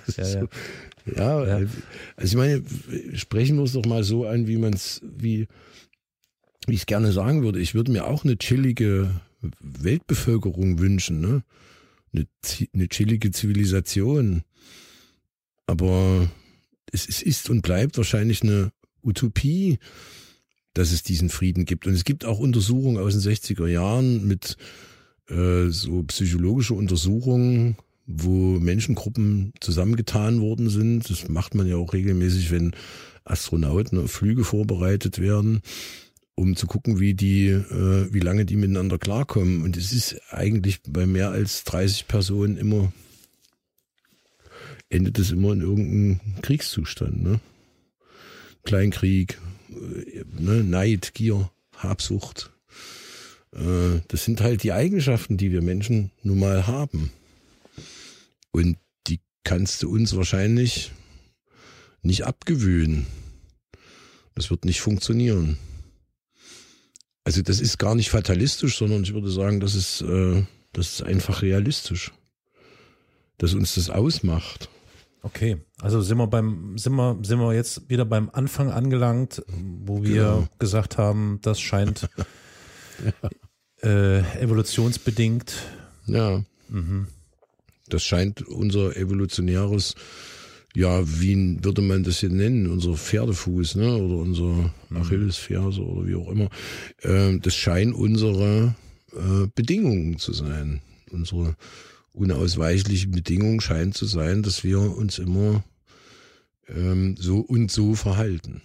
[0.17, 0.47] ja, ja.
[1.15, 1.73] Ja, ja, also
[2.21, 2.63] ich meine,
[3.15, 5.47] sprechen wir es doch mal so an, wie man es, wie,
[6.67, 7.59] wie ich es gerne sagen würde.
[7.59, 9.09] Ich würde mir auch eine chillige
[9.59, 11.43] Weltbevölkerung wünschen, ne?
[12.13, 12.27] Eine,
[12.73, 14.43] eine chillige Zivilisation.
[15.65, 16.29] Aber
[16.91, 18.71] es, es ist und bleibt wahrscheinlich eine
[19.03, 19.79] Utopie,
[20.73, 21.87] dass es diesen Frieden gibt.
[21.87, 24.57] Und es gibt auch Untersuchungen aus den 60er Jahren mit
[25.29, 31.09] äh, so psychologische Untersuchungen, wo Menschengruppen zusammengetan worden sind.
[31.09, 32.75] Das macht man ja auch regelmäßig, wenn
[33.23, 35.61] Astronauten auf Flüge vorbereitet werden,
[36.35, 39.61] um zu gucken, wie die, äh, wie lange die miteinander klarkommen.
[39.61, 42.91] Und es ist eigentlich bei mehr als 30 Personen immer,
[44.91, 47.39] endet es immer in irgendeinem Kriegszustand, ne?
[48.63, 49.39] Kleinkrieg,
[49.69, 50.63] äh, ne?
[50.63, 52.51] Neid, Gier, Habsucht.
[53.53, 57.11] Äh, das sind halt die Eigenschaften, die wir Menschen nun mal haben.
[58.51, 58.77] Und
[59.07, 60.91] die kannst du uns wahrscheinlich
[62.01, 63.07] nicht abgewöhnen.
[64.35, 65.57] Das wird nicht funktionieren.
[67.23, 71.03] Also das ist gar nicht fatalistisch, sondern ich würde sagen, das ist, äh, das ist
[71.03, 72.11] einfach realistisch.
[73.37, 74.69] Dass uns das ausmacht.
[75.23, 80.03] Okay, also sind wir beim, sind wir, sind wir jetzt wieder beim Anfang angelangt, wo
[80.03, 80.47] wir genau.
[80.57, 82.09] gesagt haben, das scheint
[83.83, 83.87] ja.
[83.87, 85.53] äh, evolutionsbedingt.
[86.07, 86.43] Ja.
[86.69, 87.07] Mhm.
[87.89, 89.93] Das scheint unser evolutionäres,
[90.73, 94.97] ja, wie würde man das hier nennen, unser Pferdefuß, ne, oder unser mhm.
[94.97, 96.49] Achillesferse oder wie auch immer.
[97.01, 98.73] Äh, das scheinen unsere
[99.13, 100.81] äh, Bedingungen zu sein.
[101.11, 101.55] Unsere
[102.13, 105.63] unausweichliche Bedingung scheint zu sein, dass wir uns immer
[106.67, 108.61] ähm, so und so verhalten.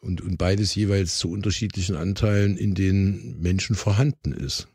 [0.00, 4.66] Und, und beides jeweils zu unterschiedlichen Anteilen in den Menschen vorhanden ist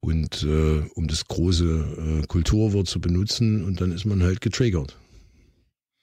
[0.00, 4.98] und äh, um das große äh, Kulturwort zu benutzen und dann ist man halt getriggert.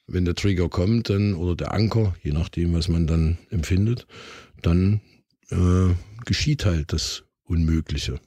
[0.07, 4.07] Wenn der Trigger kommt, dann oder der Anker, je nachdem, was man dann empfindet,
[4.61, 5.01] dann
[5.49, 5.93] äh,
[6.25, 8.19] geschieht halt das Unmögliche.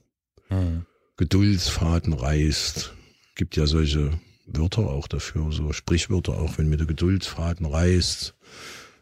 [0.50, 0.84] Mhm.
[1.16, 2.92] Geduldsfaden reißt.
[3.34, 8.34] Gibt ja solche Wörter auch dafür, so Sprichwörter auch, wenn mir der Geduldsfaden reißt,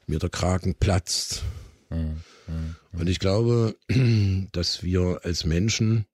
[0.07, 1.43] mir der Kragen platzt.
[1.89, 2.21] Mhm.
[2.93, 3.77] Und ich glaube,
[4.53, 6.07] dass wir als Menschen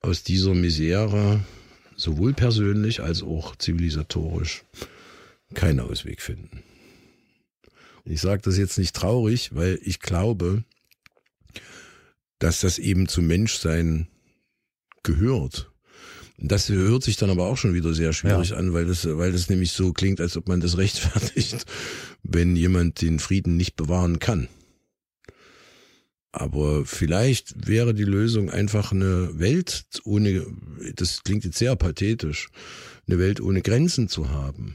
[0.00, 1.44] aus dieser Misere
[1.96, 4.64] sowohl persönlich als auch zivilisatorisch
[5.54, 6.62] keinen Ausweg finden.
[8.04, 10.64] Ich sage das jetzt nicht traurig, weil ich glaube,
[12.38, 14.08] dass das eben zum Menschsein
[15.04, 15.70] gehört.
[16.36, 18.56] Das hört sich dann aber auch schon wieder sehr schwierig ja.
[18.56, 21.64] an, weil das, weil das nämlich so klingt, als ob man das rechtfertigt,
[22.24, 24.48] wenn jemand den Frieden nicht bewahren kann.
[26.32, 30.44] Aber vielleicht wäre die Lösung einfach eine Welt ohne,
[30.96, 32.48] das klingt jetzt sehr pathetisch,
[33.06, 34.74] eine Welt ohne Grenzen zu haben.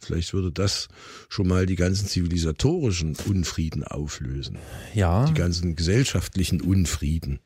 [0.00, 0.88] Vielleicht würde das
[1.30, 4.58] schon mal die ganzen zivilisatorischen Unfrieden auflösen.
[4.94, 5.24] Ja.
[5.24, 7.40] Die ganzen gesellschaftlichen Unfrieden.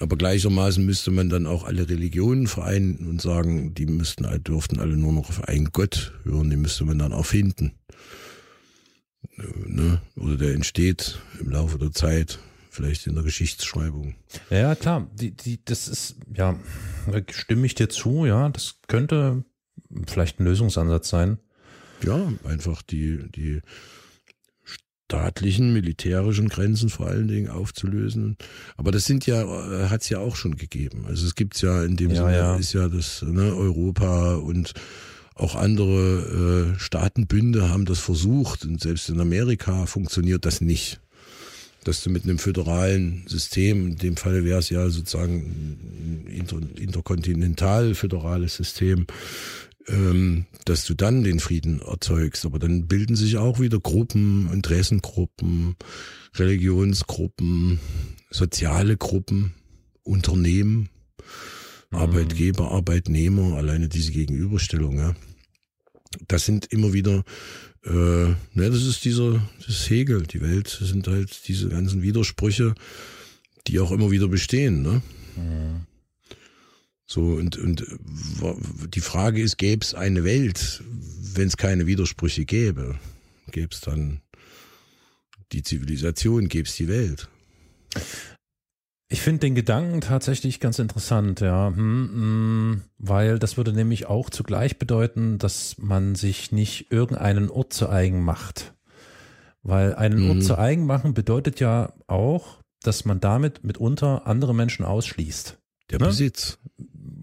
[0.00, 4.96] Aber gleichermaßen müsste man dann auch alle Religionen vereinen und sagen, die müssten, dürften alle
[4.96, 7.72] nur noch auf einen Gott hören, die müsste man dann auch finden.
[9.66, 10.00] Ne?
[10.16, 12.38] Oder der entsteht im Laufe der Zeit,
[12.70, 14.14] vielleicht in der Geschichtsschreibung.
[14.50, 16.58] Ja, klar, die, die, das ist, ja,
[17.10, 19.44] da stimme ich dir zu, ja, das könnte
[20.06, 21.38] vielleicht ein Lösungsansatz sein.
[22.02, 23.60] Ja, einfach die, die
[25.14, 28.36] staatlichen, militärischen Grenzen vor allen Dingen aufzulösen.
[28.76, 31.04] Aber das sind ja, äh, hat es ja auch schon gegeben.
[31.06, 32.56] Also es gibt's ja in dem ja, Sinne, ja.
[32.56, 34.72] ist ja das ne, Europa und
[35.36, 41.00] auch andere äh, Staatenbünde haben das versucht und selbst in Amerika funktioniert das nicht.
[41.84, 46.56] Dass du mit einem föderalen System, in dem Fall wäre es ja sozusagen ein inter,
[46.76, 49.06] interkontinental föderales System,
[49.88, 52.44] ähm, dass du dann den Frieden erzeugst.
[52.44, 55.76] Aber dann bilden sich auch wieder Gruppen, Interessengruppen,
[56.36, 57.80] Religionsgruppen,
[58.30, 59.54] soziale Gruppen,
[60.02, 60.88] Unternehmen,
[61.90, 61.98] mhm.
[61.98, 64.98] Arbeitgeber, Arbeitnehmer, alleine diese Gegenüberstellung.
[64.98, 65.14] Ja.
[66.28, 67.24] Das sind immer wieder,
[67.84, 72.74] äh, ne, das ist dieser, das Hegel, die Welt, das sind halt diese ganzen Widersprüche,
[73.66, 74.82] die auch immer wieder bestehen.
[74.82, 75.02] Ne?
[75.36, 75.86] Mhm.
[77.06, 77.84] So, und, und
[78.94, 80.82] die Frage ist, gäbe es eine Welt,
[81.34, 82.98] wenn es keine Widersprüche gäbe?
[83.50, 84.22] Gäbe es dann
[85.52, 87.28] die Zivilisation, gäbe es die Welt?
[89.10, 94.30] Ich finde den Gedanken tatsächlich ganz interessant, ja, hm, hm, weil das würde nämlich auch
[94.30, 98.74] zugleich bedeuten, dass man sich nicht irgendeinen Ort zu eigen macht.
[99.62, 100.30] Weil einen mhm.
[100.30, 105.58] Ort zu eigen machen bedeutet ja auch, dass man damit mitunter andere Menschen ausschließt.
[105.90, 106.06] Der ne?
[106.06, 106.58] Besitz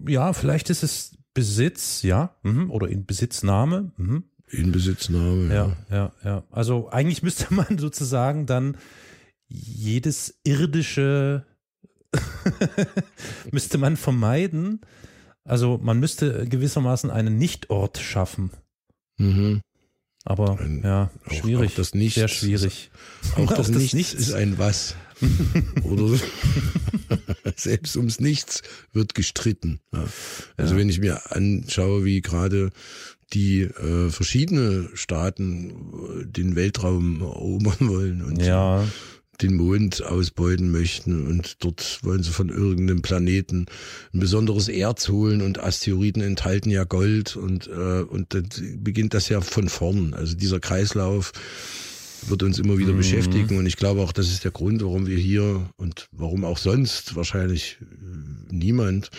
[0.06, 3.92] ja, vielleicht ist es Besitz, ja, mhm, oder in Besitznahme.
[3.96, 4.24] Mhm.
[4.48, 5.76] In Besitznahme, ja.
[5.90, 6.42] Ja, ja, ja.
[6.50, 8.76] Also eigentlich müsste man sozusagen dann
[9.48, 11.44] jedes irdische
[13.50, 14.80] müsste man vermeiden.
[15.44, 18.50] Also man müsste gewissermaßen einen Nichtort schaffen.
[19.18, 19.60] Mhm.
[20.24, 21.70] Aber ein, ja, schwierig.
[21.70, 22.90] Auch, auch das Nichts, sehr schwierig.
[23.36, 24.94] Auch das, das Nichts, Nichts ist ein Was.
[25.82, 26.18] Oder
[27.56, 28.62] selbst ums Nichts
[28.92, 29.80] wird gestritten.
[29.92, 30.04] Ja.
[30.56, 30.80] Also ja.
[30.80, 32.70] wenn ich mir anschaue, wie gerade
[33.32, 38.86] die äh, verschiedene Staaten äh, den Weltraum erobern wollen und ja.
[39.40, 43.66] den Mond ausbeuten möchten und dort wollen sie von irgendeinem Planeten
[44.12, 49.28] ein besonderes Erz holen und Asteroiden enthalten ja Gold und äh, und dann beginnt das
[49.28, 50.14] ja von vorn.
[50.14, 51.32] Also dieser Kreislauf
[52.28, 52.98] wird uns immer wieder mhm.
[52.98, 53.58] beschäftigen.
[53.58, 57.14] Und ich glaube auch, das ist der Grund, warum wir hier und warum auch sonst
[57.16, 59.10] wahrscheinlich äh, niemand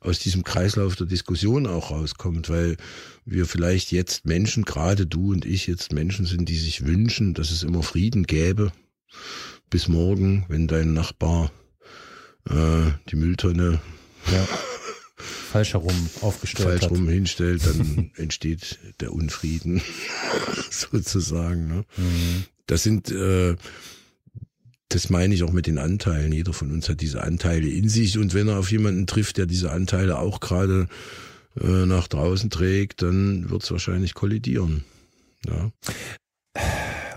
[0.00, 2.76] aus diesem Kreislauf der Diskussion auch rauskommt, weil
[3.24, 7.50] wir vielleicht jetzt Menschen, gerade du und ich jetzt Menschen sind, die sich wünschen, dass
[7.50, 8.72] es immer Frieden gäbe.
[9.68, 11.52] Bis morgen, wenn dein Nachbar
[12.48, 13.80] äh, die Mülltonne
[14.32, 14.48] ja.
[15.20, 16.90] falsch herum aufgestellt falsch hat.
[16.90, 19.82] rum hinstellt, dann entsteht der Unfrieden
[20.70, 21.68] sozusagen.
[21.68, 21.84] Ne?
[21.96, 22.44] Mhm.
[22.66, 23.56] Das sind äh,
[24.90, 26.32] das meine ich auch mit den Anteilen.
[26.32, 29.46] Jeder von uns hat diese Anteile in sich und wenn er auf jemanden trifft, der
[29.46, 30.88] diese Anteile auch gerade
[31.60, 34.84] äh, nach draußen trägt, dann wird es wahrscheinlich kollidieren.
[35.46, 35.70] Ja.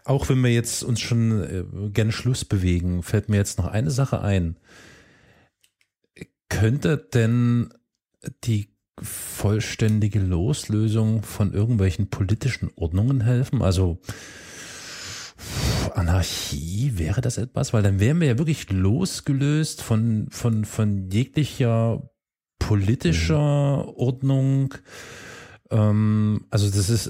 [0.05, 3.91] Auch wenn wir jetzt uns schon äh, gerne Schluss bewegen, fällt mir jetzt noch eine
[3.91, 4.57] Sache ein.
[6.49, 7.73] Könnte denn
[8.43, 8.69] die
[9.01, 13.61] vollständige Loslösung von irgendwelchen politischen Ordnungen helfen?
[13.61, 13.99] Also
[15.95, 17.73] Anarchie, wäre das etwas?
[17.73, 22.09] Weil dann wären wir ja wirklich losgelöst von, von, von jeglicher
[22.59, 23.93] politischer mhm.
[23.95, 24.73] Ordnung.
[25.69, 27.09] Ähm, also das ist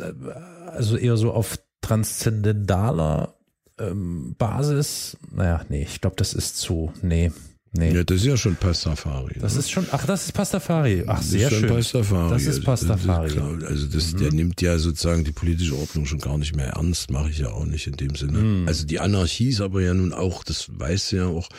[0.67, 3.35] also eher so auf transzendentaler
[3.77, 5.17] ähm, Basis.
[5.31, 7.31] Naja, nee, ich glaube, das ist zu, nee.
[7.75, 7.91] Nee.
[7.91, 9.35] Ja, das ist ja schon Pastafari.
[9.39, 9.59] Das ne?
[9.61, 11.03] ist schon, ach, das ist Pastafari.
[11.07, 11.75] Ach, Das sehr ist schon schön.
[11.77, 12.29] Pastafari.
[12.29, 13.29] Das ist Pastafari.
[13.29, 13.33] Mhm.
[13.33, 13.57] klar.
[13.69, 17.31] Also das, der nimmt ja sozusagen die politische Ordnung schon gar nicht mehr ernst, mache
[17.31, 18.37] ich ja auch nicht in dem Sinne.
[18.37, 18.67] Mhm.
[18.67, 21.49] Also die Anarchie ist aber ja nun auch, das weißt du ja auch,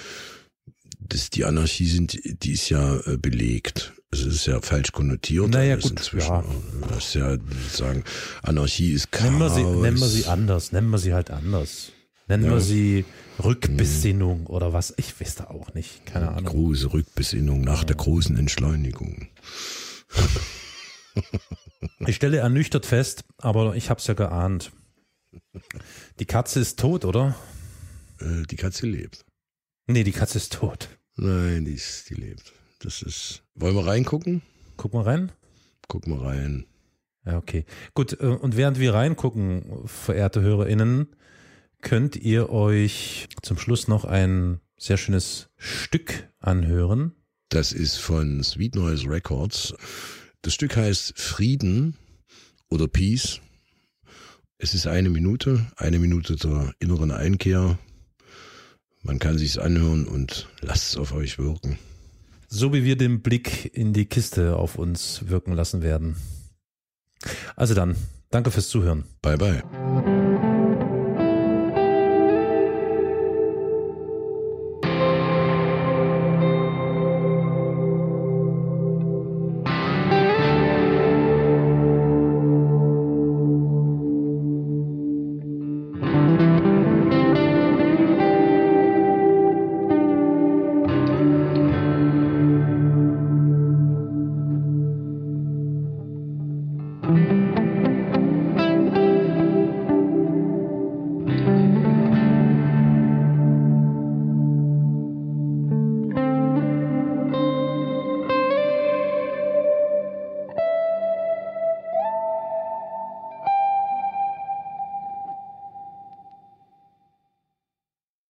[1.00, 3.92] dass die Anarchie sind, die ist ja äh, belegt.
[4.12, 5.50] Also es ist ja falsch konnotiert.
[5.50, 6.28] Naja, gut, inzwischen.
[6.30, 6.44] ja.
[6.90, 7.36] Das ist ja
[7.72, 8.04] sagen,
[8.44, 9.24] Anarchie ist Chaos.
[9.24, 11.90] Nennen wir, sie, nennen wir sie anders, nennen wir sie halt anders.
[12.28, 12.52] Nennen Ja.
[12.52, 13.04] wir sie
[13.42, 14.94] Rückbesinnung oder was?
[14.96, 16.06] Ich weiß da auch nicht.
[16.06, 16.44] Keine Ahnung.
[16.44, 19.28] Große Rückbesinnung nach der großen Entschleunigung.
[22.06, 24.72] Ich stelle ernüchtert fest, aber ich hab's ja geahnt.
[26.18, 27.36] Die Katze ist tot, oder?
[28.20, 29.24] Äh, die Katze lebt.
[29.86, 30.88] Nee, die Katze ist tot.
[31.16, 32.52] Nein, die, ist, die lebt.
[32.80, 33.42] Das ist.
[33.54, 34.42] Wollen wir reingucken?
[34.76, 35.32] Guck mal rein.
[35.88, 36.66] Guck mal rein.
[37.24, 37.64] Ja, okay.
[37.94, 41.14] Gut, äh, und während wir reingucken, verehrte HörerInnen,
[41.84, 47.12] könnt ihr euch zum Schluss noch ein sehr schönes Stück anhören.
[47.50, 49.74] Das ist von Sweet Noise Records.
[50.42, 51.94] Das Stück heißt Frieden
[52.68, 53.40] oder Peace.
[54.58, 57.78] Es ist eine Minute, eine Minute der inneren Einkehr.
[59.02, 61.78] Man kann sich's anhören und lasst es auf euch wirken.
[62.48, 66.16] So wie wir den Blick in die Kiste auf uns wirken lassen werden.
[67.56, 67.94] Also dann,
[68.30, 69.04] danke fürs Zuhören.
[69.20, 70.23] Bye bye.